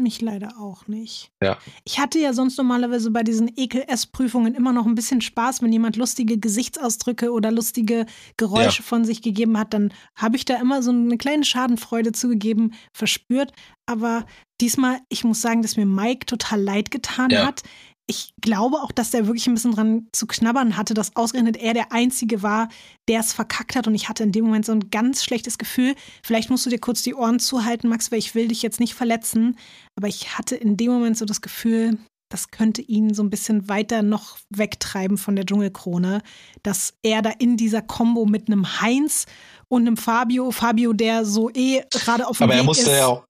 Mich 0.00 0.20
leider 0.20 0.58
auch 0.58 0.88
nicht. 0.88 1.30
Ja. 1.40 1.56
Ich 1.84 2.00
hatte 2.00 2.18
ja 2.18 2.32
sonst 2.32 2.56
normalerweise 2.58 3.12
bei 3.12 3.22
diesen 3.22 3.48
Ekel-Ess-Prüfungen 3.56 4.54
immer 4.56 4.72
noch 4.72 4.86
ein 4.86 4.96
bisschen 4.96 5.20
Spaß, 5.20 5.62
wenn 5.62 5.72
jemand 5.72 5.94
lustige 5.96 6.36
Gesichtsausdrücke 6.36 7.30
oder 7.30 7.52
lustige 7.52 8.06
Geräusche 8.36 8.82
Ja. 8.82 8.88
von 8.88 9.04
sich 9.04 9.22
gegeben 9.22 9.56
hat, 9.56 9.72
dann 9.72 9.92
habe 10.16 10.34
ich 10.36 10.44
da 10.44 10.56
immer 10.56 10.82
so 10.82 10.90
eine 10.90 11.16
kleine 11.16 11.44
Schadenfreude 11.44 12.10
zugegeben, 12.10 12.74
verspürt. 12.92 13.52
Aber 13.86 14.26
diesmal, 14.60 14.98
ich 15.10 15.22
muss 15.22 15.40
sagen, 15.40 15.62
dass 15.62 15.76
mir 15.76 15.86
Mike 15.86 16.26
total 16.26 16.60
leid 16.60 16.90
getan 16.90 17.30
Ja. 17.30 17.46
hat. 17.46 17.62
Ich 18.06 18.34
glaube 18.40 18.76
auch, 18.78 18.92
dass 18.92 19.10
der 19.12 19.26
wirklich 19.26 19.46
ein 19.46 19.54
bisschen 19.54 19.72
dran 19.72 20.08
zu 20.12 20.26
knabbern 20.26 20.76
hatte, 20.76 20.92
dass 20.92 21.16
ausgerechnet 21.16 21.56
er 21.56 21.72
der 21.72 21.90
Einzige 21.90 22.42
war, 22.42 22.68
der 23.08 23.20
es 23.20 23.32
verkackt 23.32 23.76
hat. 23.76 23.86
Und 23.86 23.94
ich 23.94 24.08
hatte 24.10 24.24
in 24.24 24.32
dem 24.32 24.44
Moment 24.44 24.66
so 24.66 24.72
ein 24.72 24.90
ganz 24.90 25.24
schlechtes 25.24 25.56
Gefühl. 25.56 25.94
Vielleicht 26.22 26.50
musst 26.50 26.66
du 26.66 26.70
dir 26.70 26.78
kurz 26.78 27.02
die 27.02 27.14
Ohren 27.14 27.38
zuhalten, 27.38 27.88
Max, 27.88 28.12
weil 28.12 28.18
ich 28.18 28.34
will 28.34 28.48
dich 28.48 28.60
jetzt 28.60 28.78
nicht 28.78 28.94
verletzen. 28.94 29.56
Aber 29.96 30.06
ich 30.08 30.36
hatte 30.36 30.54
in 30.54 30.76
dem 30.76 30.92
Moment 30.92 31.16
so 31.16 31.24
das 31.24 31.40
Gefühl, 31.40 31.98
das 32.28 32.50
könnte 32.50 32.82
ihn 32.82 33.14
so 33.14 33.22
ein 33.22 33.30
bisschen 33.30 33.68
weiter 33.68 34.02
noch 34.02 34.38
wegtreiben 34.50 35.16
von 35.16 35.36
der 35.36 35.46
Dschungelkrone, 35.46 36.20
dass 36.62 36.94
er 37.02 37.22
da 37.22 37.30
in 37.30 37.56
dieser 37.56 37.80
Kombo 37.80 38.26
mit 38.26 38.48
einem 38.48 38.80
Heinz 38.80 39.26
und 39.68 39.82
einem 39.82 39.96
Fabio, 39.96 40.50
Fabio, 40.50 40.92
der 40.92 41.24
so 41.24 41.48
eh 41.50 41.82
gerade 41.90 42.26
auf 42.26 42.38
dem 42.38 42.44
Aber 42.44 42.54
Weg 42.54 42.60
er 42.60 42.64
musste 42.64 42.90
ist. 42.90 42.96
ja 42.96 43.06
auch 43.06 43.24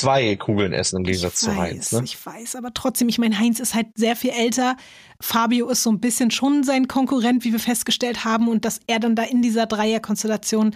zwei 0.00 0.36
Kugeln 0.36 0.72
essen 0.72 0.98
im 0.98 1.04
Gegensatz 1.04 1.40
zu 1.40 1.56
Heinz. 1.56 1.92
Ne? 1.92 2.02
Ich 2.04 2.24
weiß, 2.24 2.56
aber 2.56 2.72
trotzdem, 2.74 3.08
ich 3.08 3.18
meine, 3.18 3.38
Heinz 3.38 3.60
ist 3.60 3.74
halt 3.74 3.88
sehr 3.94 4.16
viel 4.16 4.30
älter. 4.30 4.76
Fabio 5.20 5.68
ist 5.68 5.82
so 5.82 5.90
ein 5.90 6.00
bisschen 6.00 6.30
schon 6.30 6.64
sein 6.64 6.88
Konkurrent, 6.88 7.44
wie 7.44 7.52
wir 7.52 7.60
festgestellt 7.60 8.24
haben, 8.24 8.48
und 8.48 8.64
dass 8.64 8.80
er 8.86 9.00
dann 9.00 9.16
da 9.16 9.24
in 9.24 9.42
dieser 9.42 9.66
Dreierkonstellation 9.66 10.74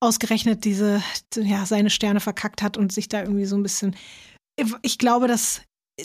ausgerechnet 0.00 0.64
diese, 0.64 1.02
ja, 1.36 1.64
seine 1.64 1.90
Sterne 1.90 2.20
verkackt 2.20 2.62
hat 2.62 2.76
und 2.76 2.92
sich 2.92 3.08
da 3.08 3.20
irgendwie 3.20 3.44
so 3.44 3.56
ein 3.56 3.62
bisschen. 3.62 3.94
Ich 4.82 4.98
glaube, 4.98 5.28
dass 5.28 5.62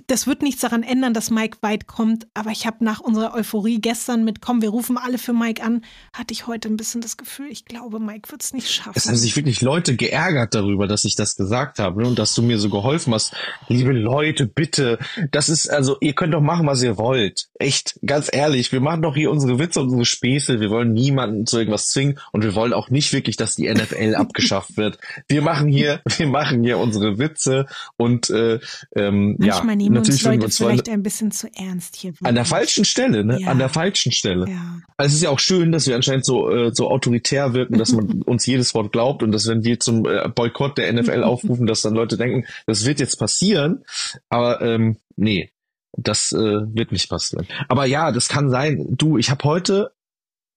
das 0.07 0.27
wird 0.27 0.41
nichts 0.41 0.61
daran 0.61 0.83
ändern, 0.83 1.13
dass 1.13 1.31
Mike 1.31 1.59
weit 1.61 1.87
kommt, 1.87 2.27
aber 2.33 2.51
ich 2.51 2.67
habe 2.67 2.83
nach 2.83 2.99
unserer 2.99 3.33
Euphorie 3.33 3.79
gestern 3.79 4.25
mit 4.25 4.41
Komm, 4.41 4.61
wir 4.61 4.69
rufen 4.69 4.97
alle 4.97 5.17
für 5.17 5.31
Mike 5.31 5.63
an, 5.63 5.83
hatte 6.11 6.33
ich 6.33 6.45
heute 6.45 6.67
ein 6.67 6.75
bisschen 6.75 6.99
das 6.99 7.15
Gefühl, 7.15 7.47
ich 7.49 7.63
glaube, 7.63 7.99
Mike 7.99 8.29
wird 8.29 8.43
es 8.43 8.53
nicht 8.53 8.69
schaffen. 8.69 8.93
Es 8.95 9.07
haben 9.07 9.15
sich 9.15 9.35
wirklich 9.37 9.61
Leute 9.61 9.95
geärgert 9.95 10.53
darüber, 10.53 10.87
dass 10.87 11.05
ich 11.05 11.15
das 11.15 11.37
gesagt 11.37 11.79
habe 11.79 12.01
ne? 12.01 12.07
und 12.09 12.19
dass 12.19 12.35
du 12.35 12.41
mir 12.41 12.59
so 12.59 12.69
geholfen 12.69 13.13
hast. 13.13 13.33
Liebe 13.69 13.93
Leute, 13.93 14.45
bitte, 14.45 14.99
das 15.31 15.47
ist, 15.47 15.69
also 15.69 15.95
ihr 16.01 16.13
könnt 16.13 16.33
doch 16.33 16.41
machen, 16.41 16.67
was 16.67 16.83
ihr 16.83 16.97
wollt. 16.97 17.47
Echt, 17.57 17.97
ganz 18.05 18.29
ehrlich, 18.31 18.73
wir 18.73 18.81
machen 18.81 19.01
doch 19.01 19.15
hier 19.15 19.31
unsere 19.31 19.57
Witze 19.57 19.79
und 19.79 19.87
unsere 19.87 20.05
Späße. 20.05 20.59
Wir 20.59 20.69
wollen 20.69 20.91
niemanden 20.91 21.45
zu 21.45 21.59
irgendwas 21.59 21.89
zwingen 21.89 22.19
und 22.33 22.43
wir 22.43 22.55
wollen 22.55 22.73
auch 22.73 22.89
nicht 22.89 23.13
wirklich, 23.13 23.37
dass 23.37 23.55
die 23.55 23.71
NFL 23.73 24.15
abgeschafft 24.17 24.75
wird. 24.75 24.97
Wir 25.29 25.41
machen 25.41 25.69
hier, 25.69 26.01
wir 26.17 26.27
machen 26.27 26.61
hier 26.63 26.77
unsere 26.77 27.19
Witze 27.19 27.67
und 27.95 28.29
äh, 28.29 28.59
ähm, 28.95 29.37
ja, 29.39 29.55
nehmen 29.77 29.97
uns 29.97 30.07
natürlich 30.09 30.23
würden 30.25 30.31
Leute 30.33 30.39
wir 30.41 30.45
uns 30.45 30.57
vielleicht 30.57 30.89
ein 30.89 31.03
bisschen 31.03 31.31
zu 31.31 31.47
ernst 31.55 31.95
hier. 31.95 32.09
an 32.23 32.35
der 32.35 32.43
wirklich. 32.43 32.47
falschen 32.49 32.85
Stelle, 32.85 33.23
ne? 33.23 33.39
Ja. 33.41 33.47
An 33.49 33.57
der 33.59 33.69
falschen 33.69 34.11
Stelle. 34.11 34.49
Ja. 34.49 34.79
Also 34.97 35.07
es 35.09 35.13
ist 35.15 35.21
ja 35.23 35.29
auch 35.29 35.39
schön, 35.39 35.71
dass 35.71 35.87
wir 35.87 35.95
anscheinend 35.95 36.25
so, 36.25 36.49
äh, 36.51 36.71
so 36.73 36.89
autoritär 36.89 37.53
wirken, 37.53 37.77
dass 37.77 37.91
man 37.93 38.21
uns 38.25 38.45
jedes 38.45 38.73
Wort 38.73 38.91
glaubt 38.91 39.23
und 39.23 39.31
dass 39.31 39.47
wenn 39.47 39.63
wir 39.63 39.79
zum 39.79 40.05
äh, 40.05 40.27
Boykott 40.29 40.77
der 40.77 40.91
NFL 40.91 41.23
aufrufen, 41.23 41.67
dass 41.67 41.81
dann 41.81 41.93
Leute 41.93 42.17
denken, 42.17 42.45
das 42.65 42.85
wird 42.85 42.99
jetzt 42.99 43.17
passieren. 43.17 43.83
Aber 44.29 44.61
ähm, 44.61 44.97
nee, 45.15 45.51
das 45.93 46.31
äh, 46.31 46.37
wird 46.37 46.91
nicht 46.91 47.09
passieren. 47.09 47.47
Aber 47.69 47.85
ja, 47.85 48.11
das 48.11 48.27
kann 48.27 48.49
sein. 48.49 48.85
Du, 48.97 49.17
ich 49.17 49.29
habe 49.31 49.43
heute, 49.45 49.91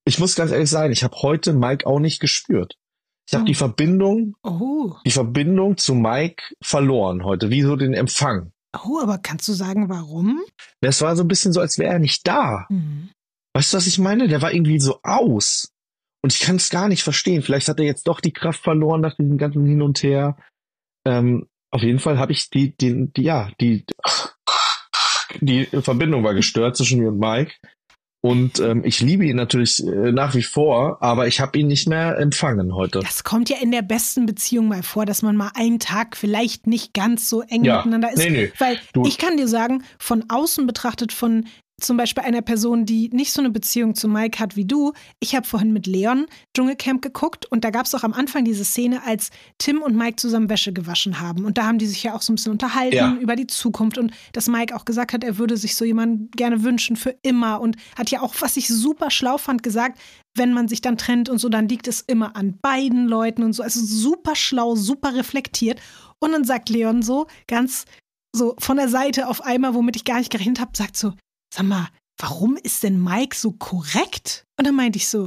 ich 0.05 0.19
muss 0.19 0.35
ganz 0.35 0.51
ehrlich 0.51 0.71
sein, 0.71 0.93
ich 0.93 1.05
habe 1.05 1.17
heute 1.23 1.53
Mike 1.53 1.87
auch 1.87 2.01
nicht 2.01 2.21
gespürt. 2.21 2.77
Ich 3.29 3.35
habe 3.35 3.43
Oh. 3.45 3.47
die 3.47 3.55
Verbindung, 3.55 4.35
Oh. 4.43 4.95
die 5.07 5.11
Verbindung 5.13 5.77
zu 5.77 5.95
Mike 5.95 6.43
verloren 6.61 7.23
heute, 7.25 7.49
wie 7.51 7.63
so 7.63 7.77
den 7.77 7.95
Empfang. 7.95 8.51
Oh, 8.73 9.01
aber 9.01 9.19
kannst 9.19 9.49
du 9.49 9.53
sagen, 9.53 9.89
warum? 9.89 10.41
Das 10.81 11.01
war 11.01 11.17
so 11.17 11.25
ein 11.25 11.29
bisschen 11.29 11.53
so, 11.53 11.61
als 11.61 11.79
wäre 11.79 11.93
er 11.93 11.99
nicht 11.99 12.27
da. 12.27 12.67
Hm. 12.69 13.11
Weißt 13.55 13.73
du, 13.73 13.77
was 13.79 13.87
ich 13.87 13.99
meine? 13.99 14.29
Der 14.29 14.43
war 14.43 14.53
irgendwie 14.53 14.79
so 14.79 15.01
aus. 15.03 15.73
Und 16.23 16.33
ich 16.33 16.41
kann 16.41 16.57
es 16.57 16.71
gar 16.71 16.89
nicht 16.89 17.03
verstehen. 17.03 17.43
Vielleicht 17.43 17.69
hat 17.69 17.81
er 17.81 17.87
jetzt 17.87 18.07
doch 18.07 18.21
die 18.21 18.33
Kraft 18.33 18.63
verloren 18.63 19.01
nach 19.01 19.17
diesem 19.17 19.39
ganzen 19.39 19.67
Hin 19.67 19.83
und 19.83 20.03
Her. 20.03 20.37
Ähm, 21.07 21.49
auf 21.73 21.83
jeden 21.83 21.99
Fall 21.99 22.19
habe 22.19 22.33
ich 22.33 22.51
die, 22.51 22.77
die, 22.77 23.11
die, 23.13 23.23
ja, 23.23 23.51
die, 23.61 23.85
die 25.41 25.65
Verbindung 25.67 26.25
war 26.25 26.35
gestört 26.35 26.77
zwischen 26.77 27.01
mir 27.01 27.09
und 27.09 27.19
Mike. 27.19 27.55
Und 28.23 28.61
ähm, 28.61 28.85
ich 28.85 29.01
liebe 29.01 29.25
ihn 29.25 29.37
natürlich 29.37 29.83
äh, 29.83 30.13
nach 30.13 30.35
wie 30.35 30.43
vor, 30.43 30.99
aber 31.03 31.27
ich 31.27 31.41
habe 31.41 31.59
ihn 31.59 31.69
nicht 31.69 31.89
mehr 31.89 32.19
empfangen 32.19 32.75
heute. 32.75 33.01
Das 33.01 33.25
kommt 33.25 33.49
ja 33.49 33.57
in 33.63 33.71
der 33.71 33.81
besten 33.81 34.27
Beziehung 34.27 34.69
mal 34.69 34.83
vor, 34.83 35.07
dass 35.07 35.23
man 35.23 35.37
mal 35.37 35.51
einen 35.55 35.79
Tag 35.79 36.19
vielleicht 36.19 36.67
nicht 36.67 36.93
ganz 36.93 37.31
so 37.31 37.41
eng 37.41 37.65
Ja. 37.65 37.79
miteinander 37.79 38.13
ist. 38.13 38.19
Nee, 38.19 38.29
nee. 38.31 38.53
Weil 38.59 38.79
Du- 38.93 39.07
ich 39.07 39.17
kann 39.17 39.39
dir 39.39 39.49
sagen, 39.49 39.85
von 39.99 40.25
außen 40.29 40.67
betrachtet, 40.67 41.13
von 41.15 41.47
zum 41.81 41.97
Beispiel 41.97 42.23
einer 42.25 42.43
Person, 42.43 42.87
die 42.87 43.09
nicht 43.13 43.33
so 43.33 43.41
eine 43.41 43.51
Beziehung 43.51 43.95
zu 43.95 44.09
Mike 44.09 44.39
hat 44.39 44.57
wie 44.57 44.65
du. 44.65 44.93
Ich 45.19 45.35
habe 45.35 45.47
vorhin 45.47 45.73
mit 45.73 45.87
Leon 45.87 46.27
Dschungelcamp 46.57 47.03
geguckt 47.03 47.47
und 47.47 47.65
da 47.65 47.71
gab 47.71 47.87
es 47.87 47.95
auch 47.95 48.05
am 48.05 48.13
Anfang 48.13 48.45
diese 48.45 48.65
Szene, 48.65 49.05
als 49.05 49.31
Tim 49.59 49.83
und 49.83 49.97
Mike 49.97 50.17
zusammen 50.17 50.49
Wäsche 50.49 50.73
gewaschen 50.73 51.21
haben. 51.21 51.45
Und 51.45 51.59
da 51.59 51.67
haben 51.67 51.79
die 51.79 51.87
sich 51.87 52.03
ja 52.03 52.15
auch 52.15 52.23
so 52.23 52.33
ein 52.33 52.37
bisschen 52.37 52.53
unterhalten 52.53 52.95
Ja. 52.97 53.15
über 53.21 53.37
die 53.37 53.47
Zukunft 53.47 53.99
und 53.99 54.13
dass 54.33 54.49
Mike 54.49 54.75
auch 54.77 54.85
gesagt 54.85 55.13
hat, 55.13 55.25
er 55.25 55.39
würde 55.39 55.57
sich 55.57 55.75
so 55.77 55.85
jemanden 55.85 56.31
gerne 56.33 56.63
wünschen 56.63 56.97
für 56.97 57.17
immer 57.23 57.61
und 57.61 57.77
hat 57.97 58.11
ja 58.11 58.21
auch, 58.23 58.35
was 58.41 58.57
ich 58.57 58.69
super 58.69 59.11
schlau 59.11 59.39
fand, 59.39 59.63
gesagt, 59.63 59.99
wenn 60.37 60.53
man 60.53 60.69
sich 60.69 60.81
dann 60.81 60.97
trennt 60.97 61.29
und 61.29 61.39
so, 61.39 61.49
dann 61.49 61.69
liegt 61.69 61.89
es 61.89 62.03
immer 62.03 62.37
an 62.37 62.59
beiden 62.63 63.09
Leuten 63.09 63.43
und 63.43 63.53
so. 63.53 63.63
Also 63.63 63.81
super 63.85 64.37
schlau, 64.37 64.77
super 64.77 65.15
reflektiert. 65.15 65.81
Und 66.21 66.33
dann 66.33 66.45
sagt 66.45 66.69
Leon 66.69 67.03
so 67.03 67.27
ganz 67.49 67.85
so 68.33 68.55
von 68.59 68.77
der 68.77 68.89
Seite 68.89 69.27
auf 69.27 69.43
einmal, 69.45 69.75
womit 69.75 69.97
ich 69.97 70.05
gar 70.05 70.19
nicht 70.19 70.31
gerechnet 70.31 70.61
habe, 70.61 70.71
sagt 70.77 70.97
so, 70.97 71.15
sag 71.53 71.65
mal, 71.67 71.89
warum 72.23 72.59
ist 72.63 72.83
denn 72.83 73.03
Mike 73.03 73.35
so 73.35 73.53
korrekt? 73.53 74.45
Und 74.59 74.67
dann 74.67 74.75
meinte 74.77 74.99
ich 74.99 75.09
so, 75.09 75.27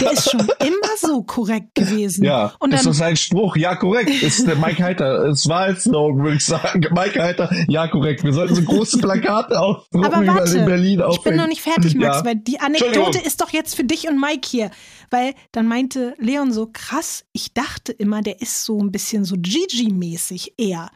der 0.00 0.12
ist 0.12 0.30
schon 0.30 0.38
immer 0.60 0.96
so 1.00 1.24
korrekt 1.24 1.74
gewesen. 1.74 2.22
Ja, 2.24 2.54
und 2.60 2.72
ist 2.72 2.84
dann, 2.84 2.90
das 2.92 2.96
sein 2.98 3.16
Spruch? 3.16 3.56
Ja, 3.56 3.74
korrekt. 3.74 4.10
Ist 4.22 4.46
der 4.46 4.54
Mike 4.54 4.80
Heiter. 4.80 5.24
Es 5.26 5.48
war 5.48 5.62
ein 5.64 5.76
Slogan, 5.76 6.22
würde 6.22 6.36
ich 6.36 6.46
sagen. 6.46 6.86
Mike 6.92 7.20
Heiter, 7.20 7.50
ja, 7.66 7.88
korrekt. 7.88 8.22
Wir 8.22 8.32
sollten 8.32 8.54
so 8.54 8.62
große 8.62 8.98
Plakate 8.98 9.58
aufdrucken, 9.58 10.04
aber 10.04 10.24
warte, 10.28 10.58
in 10.58 10.64
Berlin 10.64 10.90
ich 10.90 10.96
bin 10.98 11.04
aufhängen. 11.06 11.36
noch 11.38 11.48
nicht 11.48 11.60
fertig, 11.60 11.96
Max, 11.96 12.18
Ja. 12.18 12.24
weil 12.24 12.36
die 12.36 12.60
Anekdote 12.60 13.18
ist 13.18 13.40
doch 13.40 13.50
jetzt 13.50 13.74
für 13.74 13.84
dich 13.84 14.08
und 14.08 14.20
Mike 14.20 14.46
hier. 14.48 14.70
Weil 15.10 15.34
dann 15.50 15.66
meinte 15.66 16.14
Leon 16.18 16.52
so, 16.52 16.68
krass, 16.72 17.24
ich 17.32 17.52
dachte 17.54 17.90
immer, 17.90 18.22
der 18.22 18.40
ist 18.40 18.64
so 18.64 18.78
ein 18.80 18.92
bisschen 18.92 19.24
so 19.24 19.34
Gigi-mäßig 19.36 20.54
eher. 20.56 20.90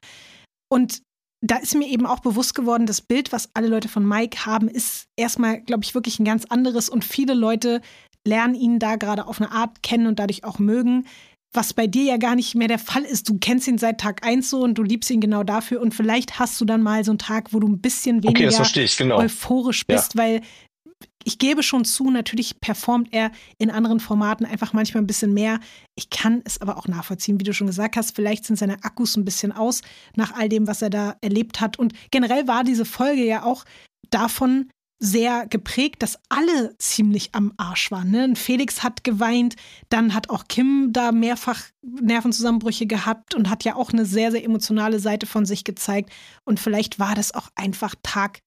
Und 0.70 1.02
da 1.44 1.56
ist 1.56 1.74
mir 1.74 1.88
eben 1.88 2.06
auch 2.06 2.20
bewusst 2.20 2.54
geworden, 2.54 2.86
das 2.86 3.00
Bild, 3.00 3.32
was 3.32 3.50
alle 3.54 3.66
Leute 3.66 3.88
von 3.88 4.06
Mike 4.06 4.46
haben, 4.46 4.68
ist 4.68 5.08
erstmal, 5.16 5.60
glaube 5.60 5.82
ich, 5.82 5.94
wirklich 5.94 6.18
ein 6.20 6.24
ganz 6.24 6.44
anderes 6.46 6.88
und 6.88 7.04
viele 7.04 7.34
Leute 7.34 7.80
lernen 8.24 8.54
ihn 8.54 8.78
da 8.78 8.94
gerade 8.96 9.26
auf 9.26 9.40
eine 9.40 9.50
Art 9.50 9.82
kennen 9.82 10.06
und 10.06 10.18
dadurch 10.20 10.44
auch 10.44 10.60
mögen. 10.60 11.06
Was 11.52 11.74
bei 11.74 11.86
dir 11.86 12.04
ja 12.04 12.16
gar 12.16 12.34
nicht 12.36 12.54
mehr 12.54 12.68
der 12.68 12.78
Fall 12.78 13.02
ist. 13.02 13.28
Du 13.28 13.36
kennst 13.38 13.68
ihn 13.68 13.76
seit 13.76 14.00
Tag 14.00 14.24
eins 14.24 14.48
so 14.48 14.62
und 14.62 14.78
du 14.78 14.82
liebst 14.82 15.10
ihn 15.10 15.20
genau 15.20 15.42
dafür. 15.42 15.82
Und 15.82 15.94
vielleicht 15.94 16.38
hast 16.38 16.58
du 16.60 16.64
dann 16.64 16.80
mal 16.80 17.04
so 17.04 17.10
einen 17.10 17.18
Tag, 17.18 17.52
wo 17.52 17.58
du 17.60 17.68
ein 17.68 17.80
bisschen 17.80 18.18
Okay, 18.18 18.28
das 18.28 18.34
weniger 18.38 18.56
verstehe 18.56 18.84
ich, 18.84 18.96
genau. 18.96 19.18
euphorisch 19.18 19.84
Ja. 19.90 19.96
bist, 19.96 20.16
weil 20.16 20.40
ich 21.24 21.38
gebe 21.38 21.62
schon 21.62 21.84
zu, 21.84 22.10
natürlich 22.10 22.60
performt 22.60 23.08
er 23.12 23.30
in 23.58 23.70
anderen 23.70 24.00
Formaten 24.00 24.46
einfach 24.46 24.72
manchmal 24.72 25.02
ein 25.02 25.06
bisschen 25.06 25.34
mehr. 25.34 25.60
Ich 25.94 26.10
kann 26.10 26.42
es 26.44 26.60
aber 26.60 26.76
auch 26.76 26.88
nachvollziehen, 26.88 27.38
wie 27.40 27.44
du 27.44 27.54
schon 27.54 27.66
gesagt 27.66 27.96
hast. 27.96 28.14
Vielleicht 28.14 28.44
sind 28.44 28.56
seine 28.56 28.82
Akkus 28.84 29.16
ein 29.16 29.24
bisschen 29.24 29.52
aus 29.52 29.82
nach 30.16 30.34
all 30.34 30.48
dem, 30.48 30.66
was 30.66 30.82
er 30.82 30.90
da 30.90 31.16
erlebt 31.20 31.60
hat. 31.60 31.78
Und 31.78 31.92
generell 32.10 32.48
war 32.48 32.64
diese 32.64 32.84
Folge 32.84 33.24
ja 33.24 33.44
auch 33.44 33.64
davon 34.10 34.70
sehr 35.04 35.48
geprägt, 35.48 36.00
dass 36.00 36.16
alle 36.28 36.76
ziemlich 36.78 37.34
am 37.34 37.52
Arsch 37.56 37.90
waren. 37.90 38.12
Ne? 38.12 38.34
Felix 38.36 38.84
hat 38.84 39.02
geweint, 39.02 39.56
dann 39.88 40.14
hat 40.14 40.30
auch 40.30 40.44
Kim 40.48 40.90
da 40.92 41.10
mehrfach 41.10 41.64
Nervenzusammenbrüche 41.82 42.86
gehabt 42.86 43.34
und 43.34 43.50
hat 43.50 43.64
ja 43.64 43.74
auch 43.74 43.92
eine 43.92 44.06
sehr, 44.06 44.30
sehr 44.30 44.44
emotionale 44.44 45.00
Seite 45.00 45.26
von 45.26 45.44
sich 45.44 45.64
gezeigt. 45.64 46.12
Und 46.44 46.60
vielleicht 46.60 47.00
war 47.00 47.16
das 47.16 47.34
auch 47.34 47.48
einfach 47.56 47.96
Tag 48.04 48.38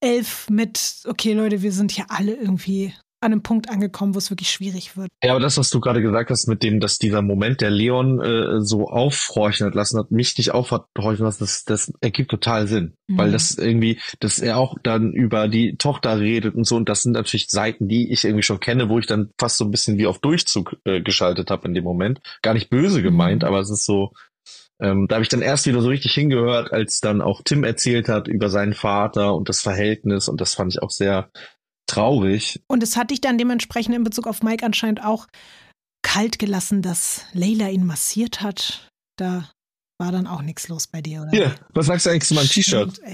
elf 0.00 0.48
mit, 0.50 1.02
okay 1.06 1.32
Leute, 1.34 1.62
wir 1.62 1.72
sind 1.72 1.92
hier 1.92 2.06
alle 2.08 2.34
irgendwie 2.34 2.94
an 3.22 3.32
einem 3.32 3.42
Punkt 3.42 3.68
angekommen, 3.68 4.14
wo 4.14 4.18
es 4.18 4.30
wirklich 4.30 4.50
schwierig 4.50 4.96
wird. 4.96 5.10
Ja, 5.22 5.32
aber 5.32 5.40
das, 5.40 5.58
was 5.58 5.68
du 5.68 5.78
gerade 5.80 6.00
gesagt 6.00 6.30
hast, 6.30 6.48
mit 6.48 6.62
dem, 6.62 6.80
dass 6.80 6.96
dieser 6.96 7.20
Moment, 7.20 7.60
der 7.60 7.68
Leon 7.70 8.18
äh, 8.18 8.62
so 8.62 8.88
aufhorchen 8.88 9.66
hat 9.66 9.74
lassen 9.74 9.98
hat, 9.98 10.10
mich 10.10 10.38
nicht 10.38 10.52
aufhorchen 10.52 11.24
lassen, 11.26 11.40
das, 11.40 11.64
das 11.64 11.92
ergibt 12.00 12.30
total 12.30 12.66
Sinn. 12.66 12.94
Mhm. 13.08 13.18
Weil 13.18 13.32
das 13.32 13.58
irgendwie, 13.58 14.00
dass 14.20 14.38
er 14.38 14.56
auch 14.56 14.76
dann 14.82 15.12
über 15.12 15.48
die 15.48 15.76
Tochter 15.76 16.18
redet 16.18 16.54
und 16.54 16.64
so, 16.66 16.76
und 16.76 16.88
das 16.88 17.02
sind 17.02 17.12
natürlich 17.12 17.48
Seiten, 17.50 17.88
die 17.88 18.10
ich 18.10 18.24
irgendwie 18.24 18.42
schon 18.42 18.58
kenne, 18.58 18.88
wo 18.88 18.98
ich 18.98 19.06
dann 19.06 19.28
fast 19.38 19.58
so 19.58 19.66
ein 19.66 19.70
bisschen 19.70 19.98
wie 19.98 20.06
auf 20.06 20.18
Durchzug 20.20 20.78
äh, 20.86 21.02
geschaltet 21.02 21.50
habe 21.50 21.68
in 21.68 21.74
dem 21.74 21.84
Moment. 21.84 22.20
Gar 22.40 22.54
nicht 22.54 22.70
böse 22.70 23.02
gemeint, 23.02 23.42
Mhm. 23.42 23.48
aber 23.48 23.60
es 23.60 23.70
ist 23.70 23.84
so, 23.84 24.12
Ähm, 24.80 25.06
da 25.08 25.16
habe 25.16 25.22
ich 25.22 25.28
dann 25.28 25.42
erst 25.42 25.66
wieder 25.66 25.82
so 25.82 25.88
richtig 25.88 26.14
hingehört, 26.14 26.72
als 26.72 27.00
dann 27.00 27.20
auch 27.20 27.42
Tim 27.44 27.64
erzählt 27.64 28.08
hat 28.08 28.28
über 28.28 28.48
seinen 28.48 28.74
Vater 28.74 29.34
und 29.34 29.48
das 29.48 29.60
Verhältnis 29.60 30.28
und 30.28 30.40
das 30.40 30.54
fand 30.54 30.72
ich 30.72 30.82
auch 30.82 30.90
sehr 30.90 31.30
traurig. 31.86 32.62
Und 32.68 32.82
es 32.82 32.96
hat 32.96 33.10
dich 33.10 33.20
dann 33.20 33.38
dementsprechend 33.38 33.94
in 33.94 34.04
Bezug 34.04 34.26
auf 34.26 34.42
Mike 34.42 34.64
anscheinend 34.64 35.04
auch 35.04 35.26
kalt 36.02 36.38
gelassen, 36.38 36.82
dass 36.82 37.24
Leila 37.32 37.68
ihn 37.68 37.84
massiert 37.84 38.40
hat. 38.40 38.88
Da 39.16 39.50
war 39.98 40.12
dann 40.12 40.26
auch 40.26 40.42
nichts 40.42 40.68
los 40.68 40.86
bei 40.86 41.02
dir, 41.02 41.22
oder? 41.22 41.30
Hier, 41.30 41.54
was 41.74 41.86
sagst 41.86 42.06
du 42.06 42.10
eigentlich 42.10 42.24
zu 42.24 42.34
meinem 42.34 42.48
T-Shirt? 42.48 43.00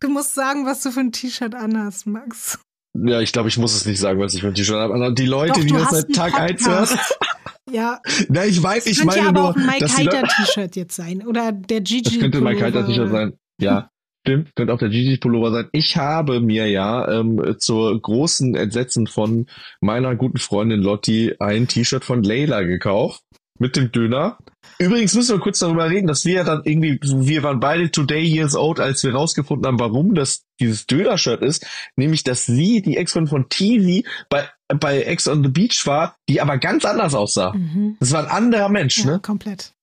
Du 0.00 0.08
musst 0.08 0.34
sagen, 0.34 0.64
was 0.64 0.82
du 0.82 0.90
für 0.90 1.00
ein 1.00 1.12
T-Shirt 1.12 1.54
anhast, 1.54 2.06
Max. 2.06 2.58
Ja, 2.98 3.20
ich 3.20 3.32
glaube, 3.32 3.50
ich 3.50 3.58
muss 3.58 3.74
es 3.74 3.84
nicht 3.84 4.00
sagen, 4.00 4.18
was 4.18 4.34
ich 4.34 4.40
für 4.40 4.48
ein 4.48 4.54
T-Shirt 4.54 4.76
habe. 4.76 5.12
Die 5.14 5.26
Leute, 5.26 5.60
Doch, 5.60 5.60
die 5.60 5.72
das 5.72 5.90
seit 5.90 6.12
Tag 6.14 6.40
1 6.40 6.66
hören. 6.66 6.88
Ja, 7.72 8.00
Na, 8.28 8.44
ich 8.44 8.62
weiß, 8.62 8.86
ich 8.86 8.98
könnte 8.98 9.06
meine 9.06 9.22
ja 9.22 9.28
aber 9.28 9.40
nur, 9.40 9.50
auch 9.50 9.56
ein 9.56 9.66
Mike 9.66 9.96
Heiter 9.96 10.22
T-Shirt 10.28 10.76
jetzt 10.76 10.96
sein. 10.96 11.26
Oder 11.26 11.52
der 11.52 11.80
Gigi. 11.80 12.02
Das 12.02 12.18
könnte 12.18 12.40
kalter 12.40 12.82
Pullover. 12.82 12.86
T-Shirt 12.86 13.10
sein. 13.10 13.32
Ja, 13.60 13.90
stimmt. 14.26 14.54
Könnte 14.56 14.72
auch 14.72 14.78
der 14.78 14.88
Gigi-Pullover 14.88 15.52
sein. 15.52 15.68
Ich 15.72 15.96
habe 15.96 16.40
mir 16.40 16.68
ja 16.68 17.08
ähm, 17.08 17.56
zur 17.58 18.00
großen 18.00 18.54
Entsetzen 18.54 19.06
von 19.06 19.46
meiner 19.80 20.16
guten 20.16 20.38
Freundin 20.38 20.80
Lotti 20.80 21.34
ein 21.38 21.68
T-Shirt 21.68 22.04
von 22.04 22.22
Layla 22.22 22.62
gekauft. 22.62 23.22
Mit 23.60 23.76
dem 23.76 23.92
Döner. 23.92 24.38
Übrigens 24.78 25.14
müssen 25.14 25.36
wir 25.36 25.40
kurz 25.42 25.58
darüber 25.58 25.90
reden, 25.90 26.06
dass 26.06 26.24
wir 26.24 26.32
ja 26.32 26.44
dann 26.44 26.62
irgendwie, 26.64 26.98
wir 27.02 27.42
waren 27.42 27.60
beide 27.60 27.90
today 27.90 28.24
years 28.24 28.56
old, 28.56 28.80
als 28.80 29.04
wir 29.04 29.12
rausgefunden 29.14 29.66
haben, 29.66 29.78
warum 29.78 30.14
das 30.14 30.44
dieses 30.58 30.86
Döner-Shirt 30.86 31.42
ist. 31.42 31.66
Nämlich, 31.94 32.24
dass 32.24 32.46
sie, 32.46 32.80
die 32.80 32.96
Ex-Freundin 32.96 33.28
von 33.28 33.48
Teasy, 33.50 34.06
bei, 34.30 34.48
bei 34.68 35.02
Ex 35.02 35.28
on 35.28 35.42
the 35.44 35.50
Beach 35.50 35.86
war, 35.86 36.16
die 36.28 36.40
aber 36.40 36.56
ganz 36.56 36.86
anders 36.86 37.14
aussah. 37.14 37.52
Mhm. 37.52 37.98
Das 38.00 38.12
war 38.12 38.22
ein 38.24 38.30
anderer 38.30 38.70
Mensch, 38.70 38.98
Ja, 39.04 39.12
ne? 39.12 39.20
komplett. 39.20 39.74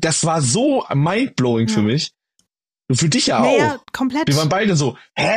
Das 0.00 0.24
war 0.24 0.42
so 0.42 0.84
mindblowing 0.92 1.68
für 1.68 1.80
Ja. 1.80 1.86
mich. 1.86 2.10
Und 2.90 2.96
für 2.96 3.08
dich 3.08 3.28
ja 3.28 3.38
auch. 3.40 3.44
Naja, 3.44 3.80
komplett. 3.92 4.26
Wir 4.26 4.36
waren 4.36 4.48
beide 4.48 4.74
so, 4.74 4.96
hä? 5.16 5.36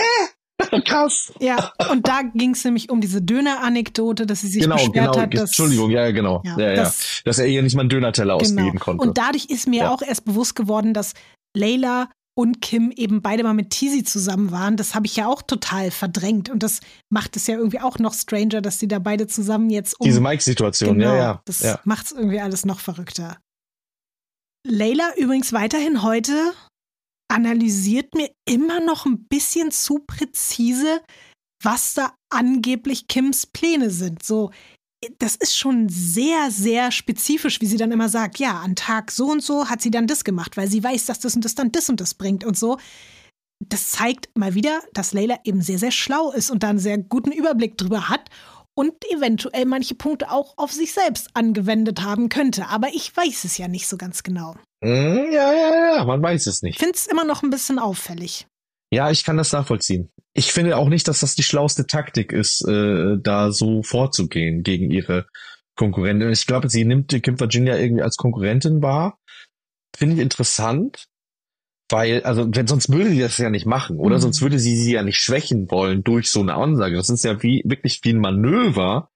Krass. 0.86 1.34
Ja, 1.40 1.72
und 1.90 2.08
da 2.08 2.22
ging 2.22 2.52
es 2.52 2.64
nämlich 2.64 2.90
um 2.90 3.02
diese 3.02 3.22
Döner-Anekdote, 3.22 4.26
dass 4.26 4.42
sie 4.42 4.48
sich 4.48 4.64
genau, 4.64 4.76
beschwert 4.76 4.94
genau. 5.14 5.18
hat, 5.18 5.34
dass. 5.34 5.42
Entschuldigung, 5.50 5.92
ja, 5.92 6.12
genau. 6.12 6.42
Ja, 6.46 6.58
Ja, 6.60 6.70
ja, 6.70 6.76
das- 6.76 7.22
Dass 7.26 7.40
er 7.40 7.48
ihr 7.48 7.62
nicht 7.64 7.76
mal 7.76 7.82
einen 7.82 7.90
Dönerteller 7.90 8.38
Genau. 8.38 8.62
ausgeben 8.62 8.80
konnte. 8.80 9.06
Und 9.08 9.18
dadurch 9.18 9.46
ist 9.46 9.68
mir 9.68 9.84
Ja. 9.84 9.90
auch 9.92 10.02
erst 10.02 10.26
bewusst 10.26 10.56
geworden, 10.56 10.94
dass 10.94 11.14
Layla 11.56 12.10
und 12.38 12.62
Kim 12.62 12.92
eben 12.96 13.22
beide 13.22 13.44
mal 13.44 13.54
mit 13.54 13.72
Teasy 13.72 14.04
zusammen 14.04 14.52
waren. 14.52 14.78
Das 14.78 14.96
habe 14.96 15.06
ich 15.06 15.16
ja 15.18 15.28
auch 15.28 15.42
total 15.42 15.92
verdrängt. 15.92 16.50
Und 16.50 16.64
das 16.64 16.80
macht 17.10 17.36
es 17.36 17.46
ja 17.48 17.56
irgendwie 17.58 17.82
auch 17.82 18.00
noch 18.00 18.14
stranger, 18.14 18.62
dass 18.62 18.80
sie 18.80 18.88
da 18.88 19.00
beide 19.00 19.28
zusammen 19.28 19.70
jetzt 19.70 20.00
um. 20.00 20.06
Diese 20.06 20.22
Mike-Situation, 20.22 20.98
genau, 20.98 21.12
ja, 21.14 21.18
ja. 21.18 21.42
Das 21.46 21.60
ja. 21.62 21.80
macht 21.84 22.06
es 22.06 22.12
irgendwie 22.14 22.40
alles 22.40 22.66
noch 22.66 22.80
verrückter. 22.80 23.38
Layla 24.66 25.12
übrigens 25.18 25.54
weiterhin 25.54 26.04
heute 26.04 26.54
analysiert 27.32 28.14
mir 28.14 28.30
immer 28.46 28.80
noch 28.82 29.06
ein 29.06 29.26
bisschen 29.26 29.72
zu 29.72 30.00
präzise, 30.00 31.02
was 31.64 31.94
da 31.94 32.14
angeblich 32.30 33.08
Kims 33.08 33.48
Pläne 33.48 33.90
sind. 33.90 34.24
So, 34.24 34.52
das 35.18 35.36
ist 35.38 35.58
schon 35.58 35.90
sehr, 35.90 36.52
sehr 36.52 36.92
spezifisch, 36.92 37.62
wie 37.62 37.66
sie 37.66 37.78
dann 37.78 37.92
immer 37.92 38.10
sagt, 38.10 38.38
ja, 38.38 38.60
an 38.60 38.76
Tag 38.76 39.12
so 39.12 39.32
und 39.32 39.42
so 39.42 39.70
hat 39.70 39.82
sie 39.82 39.92
dann 39.92 40.08
das 40.08 40.24
gemacht, 40.24 40.58
weil 40.58 40.68
sie 40.68 40.84
weiß, 40.84 41.06
dass 41.06 41.20
das 41.20 41.36
und 41.36 41.46
das 41.46 41.56
dann 41.56 41.72
das 41.72 41.90
und 41.90 42.02
das 42.02 42.14
bringt 42.14 42.44
und 42.44 42.58
so. 42.58 42.78
Das 43.64 43.92
zeigt 43.92 44.30
mal 44.38 44.54
wieder, 44.54 44.82
dass 44.94 45.14
Layla 45.14 45.40
eben 45.44 45.62
sehr, 45.62 45.78
sehr 45.78 45.92
schlau 45.92 46.32
ist 46.32 46.52
und 46.52 46.64
da 46.64 46.70
einen 46.70 46.80
sehr 46.80 46.98
guten 46.98 47.32
Überblick 47.32 47.78
drüber 47.78 48.10
hat 48.10 48.30
und 48.76 48.94
eventuell 49.12 49.66
manche 49.66 49.96
Punkte 49.96 50.32
auch 50.32 50.58
auf 50.58 50.72
sich 50.72 50.94
selbst 50.94 51.30
angewendet 51.36 52.02
haben 52.02 52.30
könnte. 52.30 52.68
Aber 52.68 52.90
ich 52.90 53.16
weiß 53.16 53.44
es 53.46 53.58
ja 53.58 53.68
nicht 53.68 53.88
so 53.88 53.98
ganz 53.98 54.24
genau. 54.24 54.56
Hm, 54.84 55.32
ja, 55.32 55.54
ja, 55.54 55.96
ja, 55.98 56.06
man 56.06 56.22
weiß 56.22 56.48
es 56.48 56.58
Ich 56.58 56.62
nicht. 56.64 56.80
finde 56.80 56.96
es 56.96 57.08
immer 57.08 57.24
noch 57.24 57.44
ein 57.44 57.50
bisschen 57.50 57.80
auffällig. 57.80 58.48
Ja, 58.94 59.10
ich 59.10 59.24
kann 59.24 59.38
das 59.38 59.52
nachvollziehen. 59.52 60.10
Ich 60.34 60.52
finde 60.52 60.78
auch 60.78 60.90
nicht, 60.90 61.08
dass 61.08 61.22
das 61.22 61.36
die 61.36 61.44
schlauste 61.44 61.88
Taktik 61.88 62.34
ist, 62.34 62.68
äh, 62.68 63.18
da 63.22 63.52
so 63.52 63.84
vorzugehen 63.84 64.64
gegen 64.64 64.92
ihre 64.92 65.28
Konkurrentin. 65.78 66.32
Ich 66.32 66.46
glaube, 66.48 66.70
sie 66.70 66.84
nimmt 66.84 67.12
die 67.12 67.22
Kim 67.22 67.40
Virginia 67.40 67.78
irgendwie 67.78 68.04
als 68.04 68.18
Konkurrentin 68.18 68.82
wahr. 68.82 69.18
Finde 69.96 70.16
ich 70.16 70.22
interessant, 70.22 71.06
weil, 71.90 72.24
also, 72.24 72.48
wenn, 72.54 72.68
sonst 72.68 72.92
würde 72.92 73.10
sie 73.12 73.20
das 73.20 73.38
ja 73.38 73.50
nicht 73.50 73.66
machen, 73.66 73.98
oder? 74.00 74.18
Mhm. 74.18 74.22
Sonst 74.22 74.42
würde 74.42 74.58
sie 74.60 74.76
sie 74.76 74.94
ja 74.94 75.04
nicht 75.04 75.20
schwächen 75.20 75.70
wollen 75.70 76.04
durch 76.04 76.30
so 76.30 76.42
eine 76.42 76.56
Ansage. 76.56 76.96
Das 76.96 77.10
ist 77.10 77.24
ja 77.24 77.42
wie, 77.44 77.62
wirklich 77.66 78.00
wie 78.04 78.14
ein 78.14 78.20
Manöver. 78.20 79.10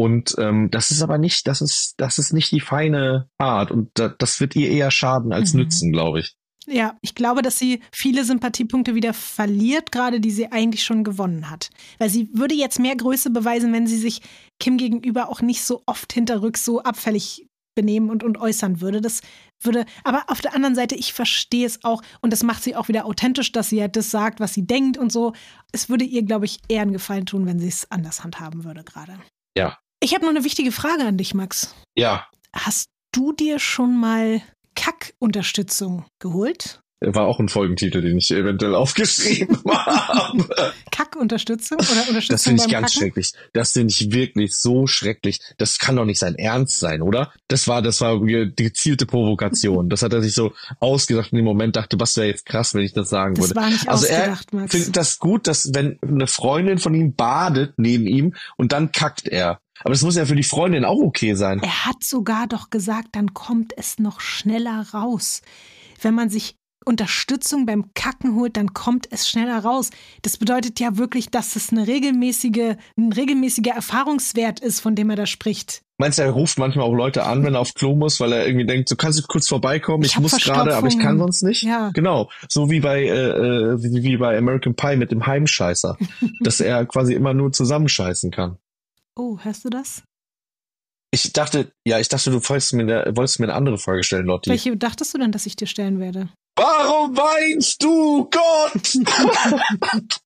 Und 0.00 0.36
ähm, 0.38 0.70
das 0.70 0.90
ist 0.92 1.02
aber 1.02 1.18
nicht, 1.18 1.46
das 1.48 1.60
ist, 1.60 1.94
das 1.96 2.18
ist 2.18 2.32
nicht 2.32 2.52
die 2.52 2.60
feine 2.60 3.28
Art. 3.38 3.70
Und 3.72 3.90
da, 3.94 4.08
das 4.08 4.40
wird 4.40 4.54
ihr 4.54 4.70
eher 4.70 4.90
schaden 4.90 5.32
als 5.32 5.54
Mhm. 5.54 5.60
nützen, 5.60 5.92
glaube 5.92 6.20
ich. 6.20 6.36
Ja, 6.70 6.96
ich 7.00 7.14
glaube, 7.14 7.40
dass 7.42 7.58
sie 7.58 7.80
viele 7.92 8.24
Sympathiepunkte 8.24 8.94
wieder 8.94 9.14
verliert, 9.14 9.90
gerade 9.90 10.20
die 10.20 10.30
sie 10.30 10.52
eigentlich 10.52 10.84
schon 10.84 11.02
gewonnen 11.02 11.50
hat. 11.50 11.70
Weil 11.98 12.10
sie 12.10 12.28
würde 12.34 12.54
jetzt 12.54 12.78
mehr 12.78 12.94
Größe 12.94 13.30
beweisen, 13.30 13.72
wenn 13.72 13.86
sie 13.86 13.96
sich 13.96 14.20
Kim 14.60 14.76
gegenüber 14.76 15.30
auch 15.30 15.40
nicht 15.40 15.62
so 15.62 15.82
oft 15.86 16.12
hinterrücks 16.12 16.64
so 16.64 16.82
abfällig 16.82 17.48
benehmen 17.74 18.10
und, 18.10 18.22
und 18.22 18.38
äußern 18.38 18.80
würde. 18.80 19.00
Das 19.00 19.22
würde, 19.62 19.86
aber 20.04 20.24
auf 20.28 20.40
der 20.40 20.54
anderen 20.54 20.74
Seite, 20.74 20.94
ich 20.94 21.12
verstehe 21.12 21.64
es 21.66 21.84
auch 21.84 22.02
und 22.20 22.32
das 22.32 22.42
macht 22.42 22.62
sie 22.62 22.76
auch 22.76 22.88
wieder 22.88 23.06
authentisch, 23.06 23.50
dass 23.50 23.70
sie 23.70 23.80
halt 23.80 23.96
das 23.96 24.10
sagt, 24.10 24.38
was 24.38 24.52
sie 24.52 24.66
denkt 24.66 24.98
und 24.98 25.10
so. 25.10 25.32
Es 25.72 25.88
würde 25.88 26.04
ihr, 26.04 26.22
glaube 26.22 26.44
ich, 26.44 26.58
eher 26.68 26.82
einen 26.82 26.92
Gefallen 26.92 27.24
tun, 27.26 27.46
wenn 27.46 27.58
sie 27.58 27.68
es 27.68 27.90
anders 27.90 28.22
handhaben 28.24 28.64
würde 28.64 28.84
gerade. 28.84 29.18
Ja. 29.56 29.78
Ich 30.00 30.14
habe 30.14 30.24
noch 30.24 30.30
eine 30.30 30.44
wichtige 30.44 30.72
Frage 30.72 31.04
an 31.04 31.16
dich, 31.16 31.34
Max. 31.34 31.74
Ja, 31.96 32.26
Hast 32.52 32.88
du 33.12 33.32
dir 33.32 33.58
schon 33.58 33.98
mal 33.98 34.40
Kack-Unterstützung 34.74 36.04
geholt? 36.18 36.80
war 37.00 37.26
auch 37.28 37.38
ein 37.38 37.48
Folgentitel, 37.48 38.00
den 38.02 38.18
ich 38.18 38.32
eventuell 38.32 38.74
aufgeschrieben 38.74 39.56
habe. 39.68 40.72
Kack-Unterstützung 40.90 41.78
oder 41.78 41.86
Das 41.94 42.08
Unterstützung 42.08 42.38
finde 42.44 42.64
ich 42.64 42.72
ganz 42.72 42.88
Kacken? 42.92 42.98
schrecklich. 43.06 43.32
Das 43.52 43.70
finde 43.72 43.92
ich 43.92 44.10
wirklich 44.10 44.56
so 44.56 44.88
schrecklich. 44.88 45.38
Das 45.58 45.78
kann 45.78 45.94
doch 45.94 46.04
nicht 46.04 46.18
sein 46.18 46.34
Ernst 46.34 46.80
sein, 46.80 47.00
oder? 47.02 47.32
Das 47.46 47.68
war, 47.68 47.82
das 47.82 48.00
war 48.00 48.18
die 48.24 48.52
gezielte 48.56 49.06
Provokation. 49.06 49.88
Das 49.90 50.02
hat 50.02 50.12
er 50.12 50.22
sich 50.22 50.34
so 50.34 50.54
ausgedacht 50.80 51.30
in 51.30 51.36
dem 51.36 51.44
Moment, 51.44 51.76
dachte, 51.76 52.00
was 52.00 52.16
wäre 52.16 52.26
jetzt 52.26 52.46
krass, 52.46 52.74
wenn 52.74 52.82
ich 52.82 52.94
das 52.94 53.10
sagen 53.10 53.34
Das 53.36 53.50
würde. 53.50 53.60
war 53.60 53.70
nicht 53.70 53.88
Also 53.88 54.06
er 54.06 54.36
findet 54.66 54.96
das 54.96 55.20
gut, 55.20 55.46
dass 55.46 55.72
wenn 55.74 55.98
eine 56.02 56.26
Freundin 56.26 56.78
von 56.78 56.94
ihm 56.94 57.14
badet 57.14 57.74
neben 57.76 58.08
ihm 58.08 58.34
und 58.56 58.72
dann 58.72 58.90
kackt 58.90 59.28
er. 59.28 59.60
Aber 59.80 59.90
das 59.92 60.02
muss 60.02 60.16
ja 60.16 60.24
für 60.24 60.36
die 60.36 60.42
Freundin 60.42 60.84
auch 60.84 60.98
okay 60.98 61.34
sein. 61.34 61.60
Er 61.62 61.86
hat 61.86 62.02
sogar 62.02 62.46
doch 62.46 62.70
gesagt, 62.70 63.08
dann 63.12 63.34
kommt 63.34 63.72
es 63.76 63.98
noch 63.98 64.20
schneller 64.20 64.86
raus. 64.92 65.42
Wenn 66.00 66.14
man 66.14 66.30
sich 66.30 66.56
Unterstützung 66.84 67.66
beim 67.66 67.92
Kacken 67.94 68.34
holt, 68.34 68.56
dann 68.56 68.72
kommt 68.72 69.08
es 69.10 69.28
schneller 69.28 69.58
raus. 69.58 69.90
Das 70.22 70.38
bedeutet 70.38 70.80
ja 70.80 70.96
wirklich, 70.96 71.30
dass 71.30 71.54
es 71.54 71.70
eine 71.70 71.86
regelmäßige, 71.86 72.76
ein 72.96 73.12
regelmäßiger 73.12 73.72
Erfahrungswert 73.72 74.60
ist, 74.60 74.80
von 74.80 74.94
dem 74.94 75.10
er 75.10 75.16
da 75.16 75.26
spricht. 75.26 75.82
Meinst 75.98 76.18
du, 76.18 76.22
er 76.22 76.30
ruft 76.30 76.58
manchmal 76.58 76.86
auch 76.86 76.94
Leute 76.94 77.24
an, 77.24 77.44
wenn 77.44 77.54
er 77.54 77.60
auf 77.60 77.74
Klo 77.74 77.94
muss, 77.94 78.20
weil 78.20 78.32
er 78.32 78.46
irgendwie 78.46 78.66
denkt, 78.66 78.88
so 78.88 78.94
kannst 78.94 79.18
du 79.18 79.24
kurz 79.26 79.48
vorbeikommen, 79.48 80.04
Ich 80.04 80.12
ich, 80.12 80.20
muss 80.20 80.38
gerade, 80.38 80.76
aber 80.76 80.86
ich 80.86 80.98
kann 80.98 81.18
sonst 81.18 81.42
nicht. 81.42 81.62
Ja. 81.64 81.90
Genau, 81.92 82.30
so 82.48 82.70
wie 82.70 82.80
bei 82.80 83.02
äh, 83.02 83.08
äh, 83.08 83.82
wie, 83.82 84.02
wie 84.04 84.16
bei 84.16 84.38
American 84.38 84.74
Pie 84.74 84.96
mit 84.96 85.10
dem 85.10 85.26
Heimscheißer, 85.26 85.98
dass 86.40 86.60
er 86.60 86.86
quasi 86.86 87.14
immer 87.14 87.34
nur 87.34 87.52
zusammenscheißen 87.52 88.30
kann. 88.30 88.58
Oh, 89.18 89.38
hörst 89.42 89.64
du 89.64 89.70
das? 89.70 90.02
Ich 91.10 91.32
dachte, 91.32 91.72
ja, 91.86 91.98
ich 91.98 92.08
dachte, 92.08 92.30
du 92.30 92.36
wolltest 92.48 92.72
mir, 92.74 92.82
eine, 92.82 93.16
wolltest 93.16 93.40
mir 93.40 93.46
eine 93.46 93.54
andere 93.54 93.78
Frage 93.78 94.04
stellen, 94.04 94.26
Lotti. 94.26 94.50
Welche 94.50 94.76
dachtest 94.76 95.12
du 95.14 95.18
denn, 95.18 95.32
dass 95.32 95.46
ich 95.46 95.56
dir 95.56 95.66
stellen 95.66 95.98
werde? 95.98 96.28
Warum 96.56 97.16
weinst 97.16 97.82
du, 97.82 98.28
Gott? 98.30 98.86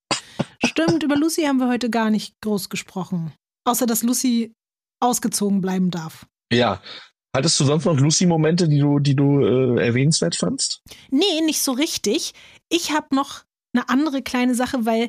Stimmt, 0.64 1.02
über 1.02 1.16
Lucy 1.16 1.42
haben 1.42 1.58
wir 1.58 1.68
heute 1.68 1.88
gar 1.90 2.10
nicht 2.10 2.34
groß 2.42 2.68
gesprochen. 2.68 3.32
Außer, 3.64 3.86
dass 3.86 4.02
Lucy 4.02 4.52
ausgezogen 5.00 5.60
bleiben 5.60 5.90
darf. 5.90 6.26
ja. 6.52 6.80
Hattest 7.34 7.58
du 7.60 7.64
sonst 7.64 7.86
noch 7.86 7.98
Lucy-Momente, 7.98 8.68
die 8.68 8.78
du, 8.78 8.98
die 8.98 9.16
du 9.16 9.40
äh, 9.40 9.82
erwähnenswert 9.86 10.36
fandst? 10.36 10.82
Nee, 11.10 11.40
nicht 11.46 11.62
so 11.62 11.72
richtig. 11.72 12.34
Ich 12.68 12.92
habe 12.92 13.14
noch 13.14 13.44
eine 13.74 13.88
andere 13.88 14.20
kleine 14.20 14.54
Sache, 14.54 14.84
weil 14.84 15.08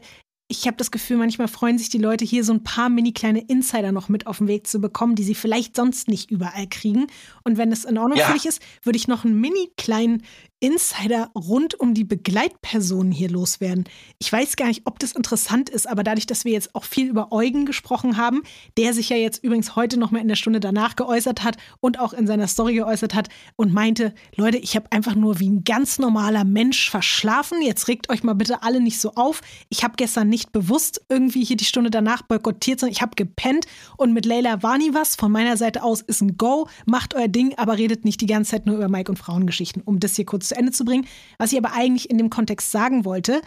ich 0.58 0.68
habe 0.68 0.78
das 0.78 0.92
Gefühl, 0.92 1.18
manchmal 1.18 1.48
freuen 1.48 1.78
sich 1.80 1.90
die 1.90 1.98
Leute 1.98 2.24
hier 2.26 2.44
so 2.44 2.54
ein 2.54 2.64
paar 2.64 2.90
mini 2.90 3.12
kleine 3.12 3.42
Insider 3.42 3.92
noch 3.92 4.08
mit 4.08 4.28
auf 4.28 4.38
den 4.38 4.48
Weg 4.48 4.68
zu 4.68 4.80
bekommen, 4.80 5.16
die 5.16 5.24
sie 5.24 5.34
vielleicht 5.36 5.76
sonst 5.76 6.08
nicht 6.08 6.30
überall 6.30 6.68
kriegen. 6.68 7.08
Und 7.44 7.58
wenn 7.58 7.72
es 7.72 7.86
in 7.86 7.98
Ordnung 7.98 8.20
Ja. 8.20 8.28
für 8.28 8.34
dich 8.34 8.46
ist, 8.46 8.62
würde 8.84 8.98
ich 8.98 9.08
noch 9.08 9.26
einen 9.26 9.40
mini 9.40 9.72
kleinen 9.78 10.22
Insider 10.64 11.30
rund 11.36 11.78
um 11.78 11.94
die 11.94 12.06
Begleitpersonen 12.06 13.12
hier 13.12 13.30
loswerden. 13.30 13.84
Ich 14.18 14.32
weiß 14.32 14.56
gar 14.56 14.68
nicht, 14.68 14.84
ob 14.86 14.98
das 14.98 15.12
interessant 15.12 15.70
ist, 15.70 15.90
aber 15.90 16.06
dadurch, 16.06 16.26
dass 16.26 16.46
wir 16.46 16.54
jetzt 16.54 16.74
auch 16.74 16.86
viel 16.86 17.10
über 17.10 17.34
Eugen 17.34 17.66
gesprochen 17.66 18.16
haben, 18.16 18.44
der 18.78 18.94
sich 18.94 19.10
ja 19.10 19.18
jetzt 19.18 19.44
übrigens 19.44 19.76
heute 19.76 20.00
noch 20.00 20.12
mal 20.12 20.22
in 20.22 20.30
der 20.30 20.38
Stunde 20.38 20.62
danach 20.62 20.96
geäußert 20.96 21.44
hat 21.44 21.58
und 21.82 22.00
auch 22.00 22.14
in 22.14 22.28
seiner 22.28 22.48
Story 22.48 22.76
geäußert 22.76 23.14
hat 23.14 23.28
und 23.58 23.74
meinte, 23.74 24.16
Leute, 24.38 24.58
ich 24.58 24.78
habe 24.78 24.90
einfach 24.90 25.16
nur 25.16 25.42
wie 25.42 25.50
ein 25.50 25.66
ganz 25.66 26.00
normaler 26.00 26.46
Mensch 26.46 26.90
verschlafen. 26.90 27.62
Jetzt 27.62 27.90
regt 27.90 28.10
euch 28.10 28.24
mal 28.24 28.32
bitte 28.32 28.64
alle 28.64 28.80
nicht 28.80 29.02
so 29.02 29.16
auf. 29.16 29.42
Ich 29.68 29.84
habe 29.84 29.96
gestern 29.98 30.30
nicht 30.30 30.54
bewusst 30.54 31.02
irgendwie 31.10 31.44
hier 31.44 31.58
die 31.58 31.66
Stunde 31.66 31.92
danach 31.92 32.22
boykottiert, 32.22 32.80
sondern 32.80 32.94
ich 32.94 33.02
habe 33.02 33.16
gepennt 33.18 33.66
und 33.98 34.14
mit 34.14 34.26
Leila 34.26 34.64
war 34.64 34.78
nie 34.78 34.94
was. 34.94 35.18
Von 35.18 35.34
meiner 35.34 35.58
Seite 35.58 35.84
aus 35.84 36.00
ist 36.00 36.22
ein 36.22 36.38
Go, 36.38 36.70
macht 36.86 37.16
euer 37.16 37.28
Ding, 37.28 37.54
aber 37.58 37.78
redet 37.78 38.06
nicht 38.06 38.22
die 38.22 38.28
ganze 38.28 38.52
Zeit 38.52 38.66
nur 38.66 38.78
über 38.78 38.88
Mike 38.88 39.12
und 39.12 39.18
Frauengeschichten, 39.18 39.82
um 39.82 40.00
das 40.00 40.16
hier 40.16 40.26
kurz 40.26 40.48
zu 40.48 40.53
Ende 40.58 40.72
zu 40.72 40.86
bringen. 40.86 41.08
Was 41.38 41.52
ich 41.52 41.58
aber 41.58 41.74
eigentlich 41.74 42.10
in 42.10 42.18
dem 42.18 42.30
Kontext 42.30 42.72
sagen 42.72 43.06
wollte, 43.06 43.42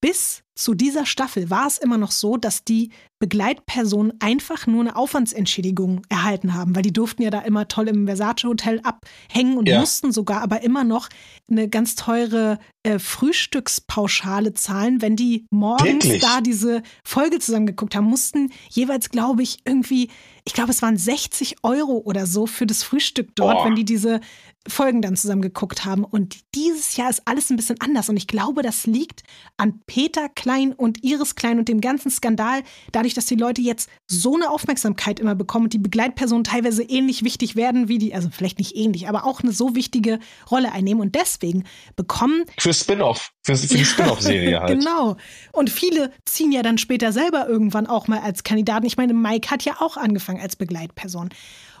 bis 0.00 0.42
zu 0.56 0.74
dieser 0.74 1.04
Staffel 1.06 1.50
war 1.50 1.66
es 1.66 1.76
immer 1.78 1.98
noch 1.98 2.10
so, 2.10 2.36
dass 2.38 2.64
die 2.64 2.90
Begleitpersonen 3.18 4.12
einfach 4.20 4.66
nur 4.66 4.80
eine 4.80 4.96
Aufwandsentschädigung 4.96 6.02
erhalten 6.08 6.54
haben, 6.54 6.74
weil 6.74 6.82
die 6.82 6.92
durften 6.92 7.22
ja 7.22 7.30
da 7.30 7.40
immer 7.40 7.68
toll 7.68 7.88
im 7.88 8.06
Versace 8.06 8.44
Hotel 8.44 8.80
abhängen 8.82 9.56
und 9.58 9.68
Ja. 9.68 9.80
mussten 9.80 10.12
sogar 10.12 10.40
aber 10.42 10.62
immer 10.62 10.82
noch 10.84 11.08
eine 11.50 11.68
ganz 11.68 11.94
teure 11.94 12.58
äh, 12.84 12.98
Frühstückspauschale 12.98 14.54
zahlen, 14.54 15.02
wenn 15.02 15.16
die 15.16 15.46
morgens 15.50 16.04
Wirklich? 16.04 16.22
da 16.22 16.40
diese 16.40 16.82
Folge 17.04 17.38
zusammen 17.38 17.66
geguckt 17.66 17.94
haben, 17.94 18.06
mussten 18.06 18.50
jeweils, 18.70 19.10
glaube 19.10 19.42
ich, 19.42 19.58
irgendwie, 19.64 20.10
ich 20.44 20.52
glaube, 20.52 20.70
es 20.70 20.82
waren 20.82 20.96
60 20.96 21.56
Euro 21.64 21.98
oder 22.04 22.26
so 22.26 22.46
für 22.46 22.66
das 22.66 22.82
Frühstück 22.82 23.34
dort, 23.34 23.58
Boah. 23.58 23.64
wenn 23.66 23.74
die 23.74 23.84
diese 23.84 24.20
Folgen 24.68 25.00
dann 25.02 25.16
zusammen 25.16 25.42
geguckt 25.42 25.84
haben. 25.84 26.04
Und 26.04 26.38
dieses 26.54 26.96
Jahr 26.96 27.10
ist 27.10 27.22
alles 27.24 27.50
ein 27.50 27.56
bisschen 27.56 27.80
anders. 27.80 28.08
Und 28.08 28.16
ich 28.16 28.26
glaube, 28.26 28.62
das 28.62 28.86
liegt 28.86 29.22
an 29.56 29.80
Peter 29.86 30.28
Klein 30.28 30.45
und 30.76 31.02
Iris 31.04 31.34
Klein 31.34 31.58
und 31.58 31.68
dem 31.68 31.80
ganzen 31.80 32.10
Skandal, 32.10 32.62
dadurch, 32.92 33.14
dass 33.14 33.26
die 33.26 33.34
Leute 33.34 33.60
jetzt 33.60 33.90
so 34.06 34.34
eine 34.34 34.50
Aufmerksamkeit 34.50 35.20
immer 35.20 35.34
bekommen 35.34 35.64
und 35.64 35.72
die 35.72 35.78
Begleitpersonen 35.78 36.44
teilweise 36.44 36.82
ähnlich 36.82 37.24
wichtig 37.24 37.56
werden 37.56 37.88
wie 37.88 37.98
die, 37.98 38.14
also 38.14 38.28
vielleicht 38.30 38.58
nicht 38.58 38.76
ähnlich, 38.76 39.08
aber 39.08 39.24
auch 39.24 39.42
eine 39.42 39.52
so 39.52 39.74
wichtige 39.74 40.18
Rolle 40.50 40.72
einnehmen. 40.72 41.00
Und 41.00 41.14
deswegen 41.14 41.64
bekommen 41.96 42.44
Für 42.58 42.72
Spin-off, 42.72 43.32
für, 43.42 43.56
für 43.56 43.76
die 43.76 43.84
Spin-off-Serie 43.84 44.60
halt. 44.60 44.78
Genau. 44.78 45.16
Und 45.52 45.70
viele 45.70 46.12
ziehen 46.24 46.52
ja 46.52 46.62
dann 46.62 46.78
später 46.78 47.12
selber 47.12 47.48
irgendwann 47.48 47.86
auch 47.86 48.08
mal 48.08 48.20
als 48.20 48.44
Kandidaten. 48.44 48.86
Ich 48.86 48.96
meine, 48.96 49.14
Mike 49.14 49.50
hat 49.50 49.64
ja 49.64 49.76
auch 49.80 49.96
angefangen 49.96 50.40
als 50.40 50.56
Begleitperson. 50.56 51.30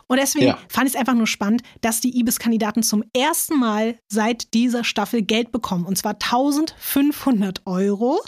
Und 0.08 0.18
deswegen 0.20 0.46
Ja. 0.46 0.58
fand 0.68 0.86
ich 0.88 0.94
es 0.94 1.00
einfach 1.00 1.14
nur 1.14 1.26
spannend, 1.26 1.62
dass 1.80 2.00
die 2.00 2.16
Ibis-Kandidaten 2.18 2.82
zum 2.82 3.02
ersten 3.16 3.58
Mal 3.58 3.98
seit 4.08 4.54
dieser 4.54 4.84
Staffel 4.84 5.22
Geld 5.22 5.50
bekommen. 5.52 5.84
Und 5.84 5.98
zwar 5.98 6.18
1500 6.18 7.62
Euro. 7.66 8.20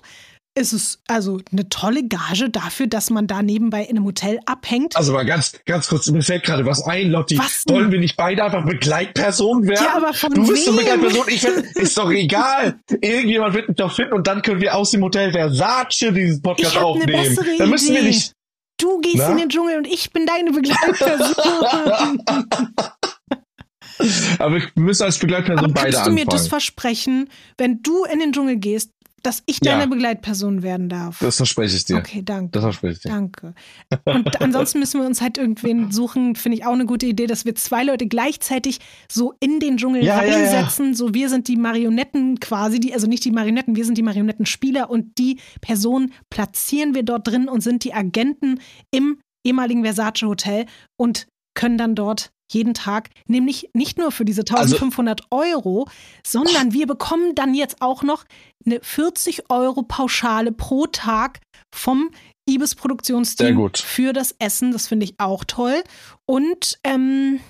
Es 0.54 0.72
ist 0.72 1.00
also 1.06 1.38
eine 1.52 1.68
tolle 1.68 2.08
Gage 2.08 2.50
dafür, 2.50 2.88
dass 2.88 3.10
man 3.10 3.28
da 3.28 3.42
nebenbei 3.42 3.82
in 3.84 3.90
einem 3.96 4.04
Hotel 4.06 4.40
abhängt. 4.44 4.96
Also 4.96 5.12
mal 5.12 5.24
ganz, 5.24 5.52
ganz 5.66 5.86
kurz, 5.86 6.08
mir 6.10 6.22
fällt 6.22 6.42
gerade 6.42 6.66
was 6.66 6.82
ein, 6.82 7.10
Lotti. 7.12 7.38
Was? 7.38 7.62
Wollen 7.68 7.92
wir 7.92 8.00
nicht 8.00 8.16
beide 8.16 8.42
einfach 8.42 8.64
Begleitpersonen 8.66 9.68
werden? 9.68 9.84
Ja, 9.84 9.96
aber 9.98 10.12
von 10.14 10.34
Du 10.34 10.44
bist 10.48 10.66
wem? 10.66 10.76
Begleitperson, 10.76 11.24
ich 11.28 11.40
find, 11.42 11.58
ist 11.76 11.96
doch 11.96 12.10
egal. 12.10 12.80
Irgendjemand 13.00 13.54
wird 13.54 13.68
mich 13.68 13.76
doch 13.76 13.94
finden 13.94 14.14
und 14.14 14.26
dann 14.26 14.42
können 14.42 14.60
wir 14.60 14.74
aus 14.74 14.90
dem 14.90 15.04
Hotel 15.04 15.30
Versace 15.30 16.12
diesen 16.12 16.42
Podcast 16.42 16.72
Ich 16.72 16.76
hab 16.76 16.82
eine 16.82 16.86
aufnehmen. 17.02 17.22
bessere 17.36 17.56
dann 17.56 17.70
müssen 17.70 17.94
wir 17.94 18.02
nicht. 18.02 18.32
Du 18.78 19.00
gehst 19.00 19.16
Na? 19.18 19.30
in 19.32 19.38
den 19.38 19.48
Dschungel 19.48 19.78
und 19.78 19.86
ich 19.86 20.12
bin 20.12 20.26
deine 20.26 20.52
Begleitperson. 20.52 21.34
Aber 24.38 24.56
wir 24.56 24.62
müssen 24.76 25.02
als 25.02 25.18
Begleitperson 25.18 25.64
Aber 25.64 25.74
beide 25.74 25.90
kannst 25.90 26.06
du 26.06 26.12
mir 26.12 26.24
das 26.24 26.34
anfangen. 26.34 26.50
versprechen, 26.50 27.28
wenn 27.56 27.82
du 27.82 28.04
in 28.04 28.20
den 28.20 28.32
Dschungel 28.32 28.56
gehst, 28.56 28.92
dass 29.22 29.42
ich 29.46 29.58
Ja. 29.62 29.72
deine 29.76 29.88
Begleitperson 29.88 30.62
werden 30.62 30.88
darf? 30.88 31.18
Das 31.20 31.36
verspreche 31.36 31.76
ich 31.76 31.84
dir. 31.84 31.96
Okay, 31.96 32.22
danke. 32.24 32.50
Das 32.52 32.62
verspreche 32.62 32.92
ich 32.94 33.00
dir. 33.00 33.08
Danke. 33.08 33.54
Und 34.04 34.40
ansonsten 34.40 34.78
müssen 34.78 35.00
wir 35.00 35.06
uns 35.06 35.20
halt 35.20 35.38
irgendwen 35.38 35.90
suchen, 35.92 36.34
finde 36.36 36.58
ich 36.58 36.64
auch 36.64 36.72
eine 36.72 36.86
gute 36.86 37.06
Idee, 37.06 37.26
dass 37.26 37.44
wir 37.44 37.54
zwei 37.54 37.84
Leute 37.84 38.06
gleichzeitig 38.06 38.78
so 39.10 39.34
in 39.40 39.60
den 39.60 39.76
Dschungel 39.76 40.04
Ja, 40.04 40.22
ja, 40.22 40.30
ja. 40.30 40.36
reinsetzen. 40.36 40.94
So, 40.94 41.14
wir 41.14 41.28
sind 41.28 41.48
die 41.48 41.56
Marionetten 41.56 42.40
quasi, 42.40 42.80
die, 42.80 42.94
also 42.94 43.06
nicht 43.06 43.24
die 43.24 43.30
Marionetten, 43.30 43.76
wir 43.76 43.84
sind 43.84 43.98
die 43.98 44.02
Marionettenspieler 44.02 44.90
und 44.90 45.18
die 45.18 45.38
Person 45.60 46.12
platzieren 46.30 46.94
wir 46.94 47.02
dort 47.02 47.26
drin 47.28 47.48
und 47.48 47.60
sind 47.62 47.84
die 47.84 47.94
Agenten 47.94 48.60
im 48.90 49.18
ehemaligen 49.46 49.82
Versace 49.84 50.22
Hotel 50.22 50.66
und 50.98 51.26
können 51.54 51.78
dann 51.78 51.94
dort 51.94 52.30
jeden 52.50 52.74
Tag, 52.74 53.10
nämlich 53.26 53.70
nicht 53.74 53.98
nur 53.98 54.10
für 54.12 54.24
diese 54.24 54.42
Also 54.50 54.76
1500 54.76 55.22
Euro, 55.30 55.88
sondern 56.26 56.72
wir 56.72 56.86
bekommen 56.86 57.34
dann 57.34 57.54
jetzt 57.54 57.80
auch 57.80 58.02
noch 58.02 58.24
eine 58.64 58.80
40 58.82 59.50
Euro 59.50 59.82
Pauschale 59.82 60.52
pro 60.52 60.86
Tag 60.86 61.40
vom 61.74 62.10
Ibis 62.48 62.74
Produktionsteam 62.74 63.70
für 63.74 64.12
das 64.12 64.34
Essen. 64.38 64.72
Das 64.72 64.88
finde 64.88 65.04
ich 65.04 65.14
auch 65.18 65.44
toll. 65.44 65.82
Und 66.24 66.78
ähm, 66.84 67.40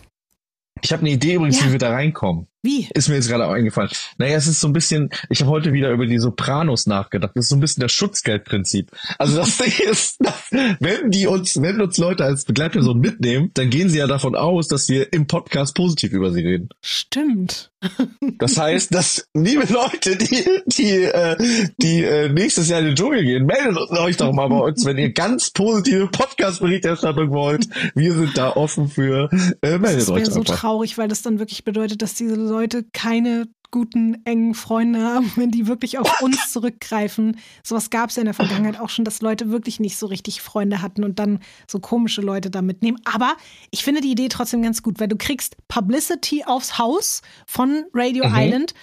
Ich 0.83 0.93
habe 0.93 1.01
eine 1.03 1.11
Idee 1.11 1.35
übrigens, 1.35 1.61
Ja. 1.61 1.67
wie 1.67 1.73
wir 1.73 1.79
da 1.79 1.91
reinkommen. 1.91 2.47
Wie? 2.62 2.88
Ist 2.92 3.09
mir 3.09 3.14
jetzt 3.14 3.29
gerade 3.29 3.47
auch 3.47 3.53
eingefallen. 3.53 3.90
Naja, 4.18 4.37
es 4.37 4.49
ist 4.49 4.61
so 4.61 4.66
ein 4.66 4.73
bisschen, 4.73 5.11
ich 5.31 5.40
habe 5.40 5.51
heute 5.51 5.73
wieder 5.73 5.90
über 5.90 6.07
die 6.07 6.18
Sopranos 6.18 6.87
nachgedacht. 6.87 7.33
Das 7.37 7.44
ist 7.44 7.51
so 7.51 7.57
ein 7.57 7.61
bisschen 7.61 7.83
das 7.83 7.92
Schutzgeldprinzip. 7.92 8.90
Also 9.18 9.37
das 9.37 9.57
Ding 9.59 9.73
ist, 9.90 10.16
dass, 10.18 10.51
wenn 10.51 11.11
die 11.11 11.29
uns, 11.29 11.61
wenn 11.62 11.81
uns 11.81 11.99
Leute 11.99 12.25
als 12.25 12.44
Begleitperson 12.44 12.99
mitnehmen, 12.99 13.53
dann 13.55 13.71
gehen 13.71 13.88
sie 13.88 13.99
ja 13.99 14.09
davon 14.09 14.35
aus, 14.35 14.66
dass 14.66 14.88
wir 14.88 15.12
im 15.12 15.29
Podcast 15.29 15.77
positiv 15.77 16.12
über 16.12 16.33
sie 16.33 16.40
reden. 16.40 16.68
Stimmt. 16.83 17.71
Das 18.38 18.59
heißt, 18.59 18.92
dass, 18.92 19.29
liebe 19.35 19.73
Leute, 19.73 20.16
die, 20.16 20.44
die, 20.66 21.05
äh, 21.05 21.71
die 21.81 22.03
äh, 22.03 22.29
nächstes 22.29 22.68
Jahr 22.68 22.81
in 22.81 22.87
den 22.87 22.97
Dschungel 22.97 23.25
gehen, 23.25 23.47
meldet 23.47 23.77
euch 23.90 24.16
doch 24.16 24.33
mal 24.33 24.49
bei 24.49 24.59
uns, 24.59 24.85
wenn 24.85 24.99
ihr 24.99 25.12
ganz 25.12 25.51
positive 25.51 26.09
Podcast-Berichterstattung 26.09 27.31
wollt. 27.31 27.68
Wir 27.94 28.14
sind 28.14 28.37
da 28.37 28.51
offen 28.51 28.88
für, 28.88 29.31
äh, 29.62 29.79
meldet 29.79 30.01
Das 30.01 30.11
euch 30.11 30.23
wäre 30.23 30.31
so 30.33 30.42
traurig, 30.42 30.99
weil 30.99 31.07
das 31.07 31.23
dann 31.23 31.38
wirklich 31.38 31.62
bedeutet, 31.62 32.03
dass 32.03 32.14
diese 32.14 32.48
Leute 32.49 32.85
keine 32.93 33.49
guten, 33.71 34.25
engen 34.25 34.55
Freunde 34.55 35.03
haben, 35.03 35.31
wenn 35.37 35.51
die 35.51 35.67
wirklich 35.67 35.99
auf 35.99 36.23
uns 36.23 36.51
zurückgreifen. 36.53 37.39
Sowas 37.63 37.91
gab 37.91 38.11
es 38.11 38.17
ja 38.17 38.23
in 38.23 38.27
der 38.27 38.35
Vergangenheit 38.35 38.81
auch 38.81 38.89
schon, 38.89 39.05
dass 39.05 39.21
Leute 39.21 39.51
wirklich 39.51 39.79
nicht 39.81 39.97
so 39.97 40.07
richtig 40.07 40.41
Freunde 40.41 40.81
hatten 40.83 41.05
und 41.05 41.19
dann 41.19 41.41
so 41.71 41.79
komische 41.79 42.23
Leute 42.23 42.51
da 42.51 42.63
mitnehmen. 42.63 42.99
Aber 43.05 43.37
ich 43.71 43.85
finde 43.85 44.01
die 44.01 44.11
Idee 44.11 44.29
trotzdem 44.29 44.63
ganz 44.63 44.83
gut, 44.83 45.01
weil 45.01 45.09
du 45.09 45.17
kriegst 45.17 45.57
Publicity 45.69 46.45
aufs 46.45 46.79
Haus 46.79 47.23
von 47.47 47.85
Radio 47.93 48.27
Mhm. 48.27 48.35
Island 48.35 48.75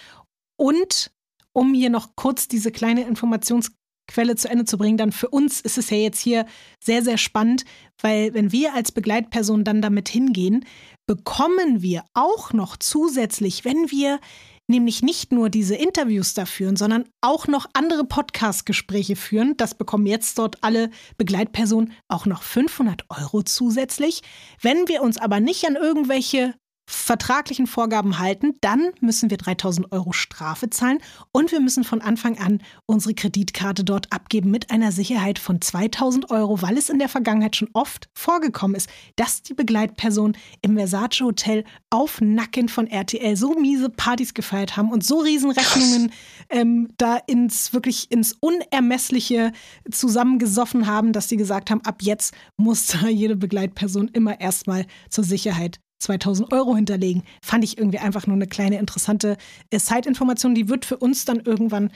und 0.57 1.11
um 1.53 1.73
hier 1.73 1.89
noch 1.89 2.15
kurz 2.15 2.47
diese 2.47 2.71
kleine 2.71 3.03
Informationsquelle 3.03 4.35
zu 4.35 4.49
Ende 4.49 4.65
zu 4.65 4.77
bringen, 4.77 4.97
dann 4.97 5.11
für 5.11 5.29
uns 5.29 5.61
ist 5.61 5.77
es 5.77 5.89
ja 5.89 5.97
jetzt 5.97 6.19
hier 6.19 6.45
sehr, 6.79 7.01
sehr 7.01 7.17
spannend, 7.17 7.63
weil 8.01 8.33
wenn 8.33 8.51
wir 8.51 8.73
als 8.73 8.91
Begleitperson 8.91 9.63
dann 9.63 9.81
damit 9.81 10.09
hingehen, 10.09 10.65
bekommen 11.07 11.81
wir 11.81 12.03
auch 12.13 12.53
noch 12.53 12.77
zusätzlich, 12.77 13.65
wenn 13.65 13.91
wir 13.91 14.19
nämlich 14.67 15.03
nicht 15.03 15.31
nur 15.31 15.49
diese 15.49 15.75
Interviews 15.75 16.33
da 16.33 16.45
führen, 16.45 16.75
sondern 16.75 17.05
auch 17.21 17.47
noch 17.47 17.67
andere 17.73 18.03
Podcast-Gespräche 18.03 19.15
führen. 19.15 19.55
Das 19.57 19.75
bekommen 19.75 20.07
jetzt 20.07 20.39
dort 20.39 20.63
alle 20.63 20.89
Begleitpersonen 21.17 21.93
auch 22.07 22.25
noch 22.25 22.41
500 22.41 23.05
Euro 23.09 23.43
zusätzlich. 23.43 24.21
Wenn 24.61 24.87
wir 24.87 25.01
uns 25.01 25.17
aber 25.17 25.39
nicht 25.39 25.65
an 25.67 25.75
irgendwelche 25.75 26.55
vertraglichen 26.87 27.67
Vorgaben 27.67 28.19
halten, 28.19 28.53
dann 28.61 28.91
müssen 28.99 29.29
wir 29.29 29.37
3000 29.37 29.91
Euro 29.91 30.11
Strafe 30.11 30.69
zahlen 30.69 30.99
und 31.31 31.51
wir 31.51 31.59
müssen 31.59 31.83
von 31.83 32.01
Anfang 32.01 32.37
an 32.37 32.61
unsere 32.85 33.15
Kreditkarte 33.15 33.83
dort 33.83 34.11
abgeben 34.11 34.51
mit 34.51 34.69
einer 34.69 34.91
Sicherheit 34.91 35.39
von 35.39 35.61
2000 35.61 36.29
Euro, 36.29 36.61
weil 36.61 36.77
es 36.77 36.89
in 36.89 36.99
der 36.99 37.09
Vergangenheit 37.09 37.55
schon 37.55 37.69
oft 37.73 38.09
vorgekommen 38.13 38.75
ist, 38.75 38.89
dass 39.15 39.41
die 39.41 39.53
Begleitpersonen 39.53 40.37
im 40.61 40.77
Versace 40.77 41.21
Hotel 41.21 41.63
auf 41.89 42.21
Nacken 42.21 42.69
von 42.69 42.87
RTL 42.87 43.35
so 43.35 43.53
miese 43.53 43.89
Partys 43.89 44.33
gefeiert 44.33 44.77
haben 44.77 44.91
und 44.91 45.03
so 45.03 45.19
Riesenrechnungen 45.19 46.11
ähm, 46.49 46.89
da 46.97 47.17
ins 47.27 47.73
wirklich 47.73 48.11
ins 48.11 48.33
Unermessliche 48.39 49.53
zusammengesoffen 49.89 50.85
haben, 50.85 51.13
dass 51.13 51.29
sie 51.29 51.37
gesagt 51.37 51.71
haben, 51.71 51.81
ab 51.81 52.01
jetzt 52.01 52.33
muss 52.57 52.87
da 52.87 53.07
jede 53.07 53.35
Begleitperson 53.35 54.09
immer 54.09 54.39
erstmal 54.39 54.85
zur 55.09 55.23
Sicherheit 55.23 55.79
2000 55.99 56.51
Euro 56.51 56.75
hinterlegen. 56.75 57.23
Fand 57.41 57.63
ich 57.63 57.77
irgendwie 57.77 57.99
einfach 57.99 58.27
nur 58.27 58.35
eine 58.35 58.47
kleine 58.47 58.79
interessante 58.79 59.37
äh, 59.69 59.79
Side-Information. 59.79 60.55
Die 60.55 60.69
wird 60.69 60.85
für 60.85 60.97
uns 60.97 61.25
dann 61.25 61.39
irgendwann 61.39 61.91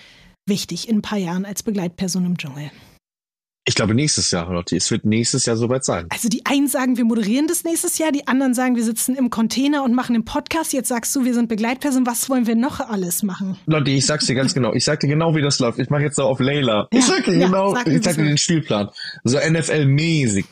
wichtig 0.48 0.90
in 0.90 0.98
ein 0.98 1.02
paar 1.02 1.20
Jahren 1.20 1.46
als 1.46 1.64
Begleitperson 1.64 2.26
im 2.26 2.38
Dschungel. 2.38 2.72
Ich 3.70 3.76
glaube 3.76 3.94
nächstes 3.94 4.32
Jahr, 4.32 4.52
Lotti. 4.52 4.78
Es 4.78 4.90
wird 4.90 5.06
nächstes 5.06 5.46
Jahr 5.46 5.56
soweit 5.56 5.86
sein. 5.86 6.08
Also 6.10 6.28
die 6.28 6.44
einen 6.48 6.68
sagen, 6.68 6.98
wir 6.98 7.06
moderieren 7.06 7.46
das 7.46 7.64
nächstes 7.64 8.00
Jahr, 8.00 8.12
die 8.12 8.28
anderen 8.28 8.56
sagen, 8.56 8.76
wir 8.76 8.84
sitzen 8.84 9.16
im 9.16 9.30
Container 9.30 9.84
und 9.84 9.94
machen 9.94 10.14
den 10.14 10.26
Podcast. 10.26 10.74
Jetzt 10.74 10.88
sagst 10.88 11.16
du, 11.16 11.24
wir 11.24 11.36
sind 11.36 11.50
Begleitperson. 11.50 12.08
Was 12.08 12.30
wollen 12.32 12.48
wir 12.48 12.56
noch 12.56 12.80
alles 12.80 13.22
machen? 13.22 13.58
Lotti, 13.68 13.96
ich 13.96 14.08
sag's 14.08 14.26
dir 14.26 14.34
ganz 14.34 14.56
genau. 14.56 14.74
Ich 14.74 14.86
sag 14.86 15.02
dir 15.02 15.08
genau, 15.08 15.36
wie 15.36 15.44
das 15.44 15.60
läuft. 15.60 15.78
Ich 15.78 15.92
mache 15.92 16.02
jetzt 16.02 16.16
so 16.16 16.24
auf 16.24 16.40
Layla. 16.40 16.88
Ich 16.90 17.02
Ja, 17.02 17.14
sag 17.14 17.26
dir 17.26 17.38
ja, 17.38 17.46
genau, 17.46 17.76
sag 17.76 17.86
ich 17.86 18.04
sag 18.04 18.16
dir 18.16 18.24
den 18.24 18.40
Spielplan. 18.40 18.90
So 19.24 19.38
NFL-mäßig. 19.38 20.46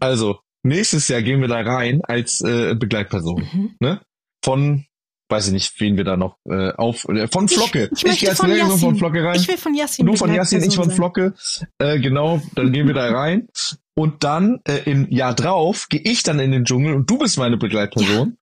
also, 0.00 0.40
nächstes 0.62 1.08
Jahr 1.08 1.22
gehen 1.22 1.40
wir 1.40 1.48
da 1.48 1.60
rein 1.60 2.02
als 2.02 2.40
äh, 2.40 2.74
Begleitperson. 2.74 3.48
Mhm. 3.52 3.76
Ne? 3.80 4.00
Von 4.44 4.86
weiß 5.32 5.46
ich 5.46 5.52
nicht, 5.52 5.80
wen 5.80 5.96
wir 5.96 6.04
da 6.04 6.16
noch 6.16 6.36
äh, 6.44 6.72
auf 6.72 7.08
äh, 7.08 7.26
von 7.26 7.48
Flocke. 7.48 7.88
Ich, 7.94 8.04
ich, 8.04 8.20
gehe 8.20 8.28
als 8.28 8.38
von 8.38 8.78
von 8.78 8.96
Flocke 8.96 9.24
rein. 9.24 9.36
Ich 9.36 9.48
will 9.48 9.56
von 9.56 9.74
Yassin. 9.74 10.06
Du 10.06 10.14
von 10.14 10.32
Yassin, 10.32 10.62
ich 10.62 10.76
von 10.76 10.90
Flocke. 10.90 11.34
Äh, 11.78 11.98
genau, 12.00 12.40
dann 12.54 12.70
gehen 12.72 12.86
wir 12.86 12.94
da 12.94 13.10
rein. 13.10 13.48
Und 13.94 14.24
dann 14.24 14.60
äh, 14.68 14.90
im 14.90 15.10
Jahr 15.10 15.34
drauf 15.34 15.88
gehe 15.88 16.00
ich 16.00 16.22
dann 16.22 16.38
in 16.38 16.52
den 16.52 16.64
Dschungel 16.64 16.94
und 16.94 17.10
du 17.10 17.18
bist 17.18 17.38
meine 17.38 17.56
Begleitperson. 17.56 18.36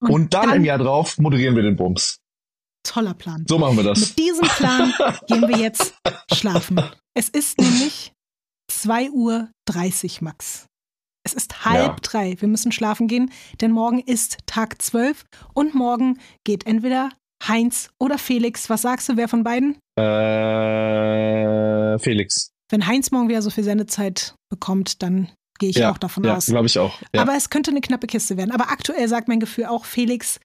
sein. 0.00 0.10
Und, 0.10 0.34
dann, 0.34 0.52
im 0.54 0.64
Jahr 0.64 0.78
drauf 0.78 1.18
moderieren 1.18 1.56
wir 1.56 1.62
den 1.62 1.76
Bums. 1.76 2.20
Toller 2.84 3.14
Plan. 3.14 3.44
So 3.48 3.58
machen 3.58 3.76
wir 3.76 3.84
das. 3.84 4.00
Mit 4.00 4.18
diesem 4.18 4.46
Plan 4.46 4.94
gehen 5.26 5.48
wir 5.48 5.58
jetzt 5.58 5.94
schlafen. 6.32 6.80
Es 7.14 7.28
ist 7.28 7.58
nämlich 7.58 8.12
2.30 8.70 9.12
Uhr, 9.12 9.48
Max. 10.20 10.67
Es 11.28 11.34
ist 11.34 11.66
halb 11.66 11.88
Ja. 11.88 11.96
drei. 12.00 12.36
Wir 12.40 12.48
müssen 12.48 12.72
schlafen 12.72 13.06
gehen, 13.06 13.30
denn 13.60 13.70
morgen 13.70 13.98
ist 13.98 14.38
Tag 14.46 14.80
12 14.80 15.24
und 15.52 15.74
morgen 15.74 16.18
geht 16.44 16.64
entweder 16.66 17.10
Heinz 17.46 17.90
oder 18.00 18.16
Felix. 18.16 18.70
Was 18.70 18.80
sagst 18.82 19.10
du, 19.10 19.16
wer 19.18 19.28
von 19.28 19.44
beiden? 19.44 19.76
Äh, 19.98 21.98
Felix. 21.98 22.50
Wenn 22.70 22.86
Heinz 22.86 23.10
morgen 23.10 23.28
wieder 23.28 23.42
so 23.42 23.50
viel 23.50 23.64
Sendezeit 23.64 24.34
bekommt, 24.50 25.02
dann 25.02 25.28
gehe 25.58 25.68
ich 25.68 25.76
ja, 25.76 25.92
auch 25.92 25.98
davon 25.98 26.24
ja, 26.24 26.36
aus. 26.36 26.46
glaube 26.46 26.66
ich 26.66 26.78
auch. 26.78 26.98
Ja. 27.14 27.20
Aber 27.20 27.34
es 27.36 27.50
könnte 27.50 27.72
eine 27.72 27.82
knappe 27.82 28.06
Kiste 28.06 28.38
werden. 28.38 28.52
Aber 28.52 28.70
aktuell 28.70 29.06
sagt 29.06 29.28
mein 29.28 29.40
Gefühl 29.40 29.66
auch 29.66 29.84
Felix. 29.84 30.40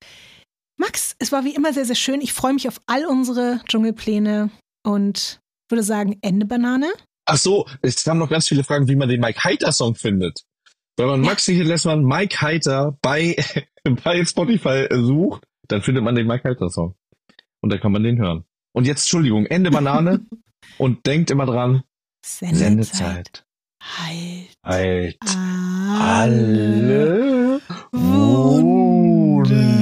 Max, 0.77 1.15
es 1.19 1.31
war 1.31 1.45
wie 1.45 1.55
immer 1.55 1.71
sehr, 1.71 1.85
sehr 1.85 1.95
schön. 1.95 2.19
Ich 2.19 2.33
freue 2.33 2.53
mich 2.53 2.67
auf 2.67 2.81
all 2.87 3.05
unsere 3.05 3.61
Dschungelpläne 3.69 4.49
und 4.85 5.39
würde 5.69 5.83
sagen, 5.83 6.17
Ende 6.21 6.45
Banane. 6.45 6.91
Ach 7.25 7.37
so, 7.37 7.65
es 7.81 8.03
kamen 8.03 8.19
noch 8.19 8.29
ganz 8.29 8.49
viele 8.49 8.65
Fragen, 8.65 8.89
wie 8.89 8.97
man 8.97 9.07
den 9.07 9.21
Mike 9.21 9.45
Heiter 9.45 9.71
Song 9.71 9.95
findet. 9.95 10.43
Wenn 10.97 11.07
man 11.07 11.21
Maxi 11.21 11.53
lässt 11.61 11.85
man 11.85 12.03
Mike 12.03 12.41
Heiter 12.41 12.97
bei, 13.01 13.35
bei 14.03 14.23
Spotify 14.25 14.87
sucht, 14.91 15.43
dann 15.67 15.81
findet 15.81 16.03
man 16.03 16.15
den 16.15 16.27
Mike 16.27 16.47
Heiter 16.47 16.69
Song. 16.69 16.95
Und 17.61 17.71
dann 17.71 17.79
kann 17.79 17.91
man 17.91 18.03
den 18.03 18.19
hören. 18.19 18.45
Und 18.73 18.85
jetzt, 18.85 19.03
Entschuldigung, 19.03 19.45
Ende 19.45 19.71
Banane. 19.71 20.25
und 20.77 21.05
denkt 21.05 21.31
immer 21.31 21.45
dran, 21.45 21.83
Sendezeit. 22.25 23.45
Halt 23.81 24.57
Halt 24.63 25.17
alle 25.99 26.53
alle 26.93 27.61
Wunden. 27.91 29.53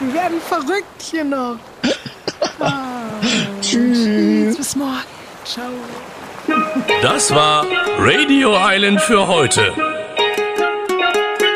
Wir 0.00 0.14
werden 0.14 0.40
verrückt 0.40 1.02
hier 1.02 1.24
noch. 1.24 1.58
Ah, 2.58 3.20
Tschüss. 3.60 4.56
Bis 4.56 4.76
morgen. 4.76 5.04
Ciao. 5.44 5.70
Das 7.02 7.34
war 7.34 7.66
Radio 7.98 8.56
Island 8.56 9.00
für 9.00 9.26
heute. 9.26 9.72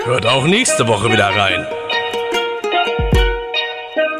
Hört 0.04 0.26
auch 0.26 0.44
nächste 0.44 0.86
Woche 0.88 1.12
wieder 1.12 1.28
rein. 1.28 1.66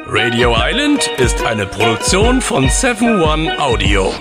Radio 0.06 0.54
Island 0.58 1.08
ist 1.18 1.44
eine 1.44 1.66
Produktion 1.66 2.40
von 2.40 2.68
7 2.68 3.22
One 3.22 3.58
Audio. 3.58 4.12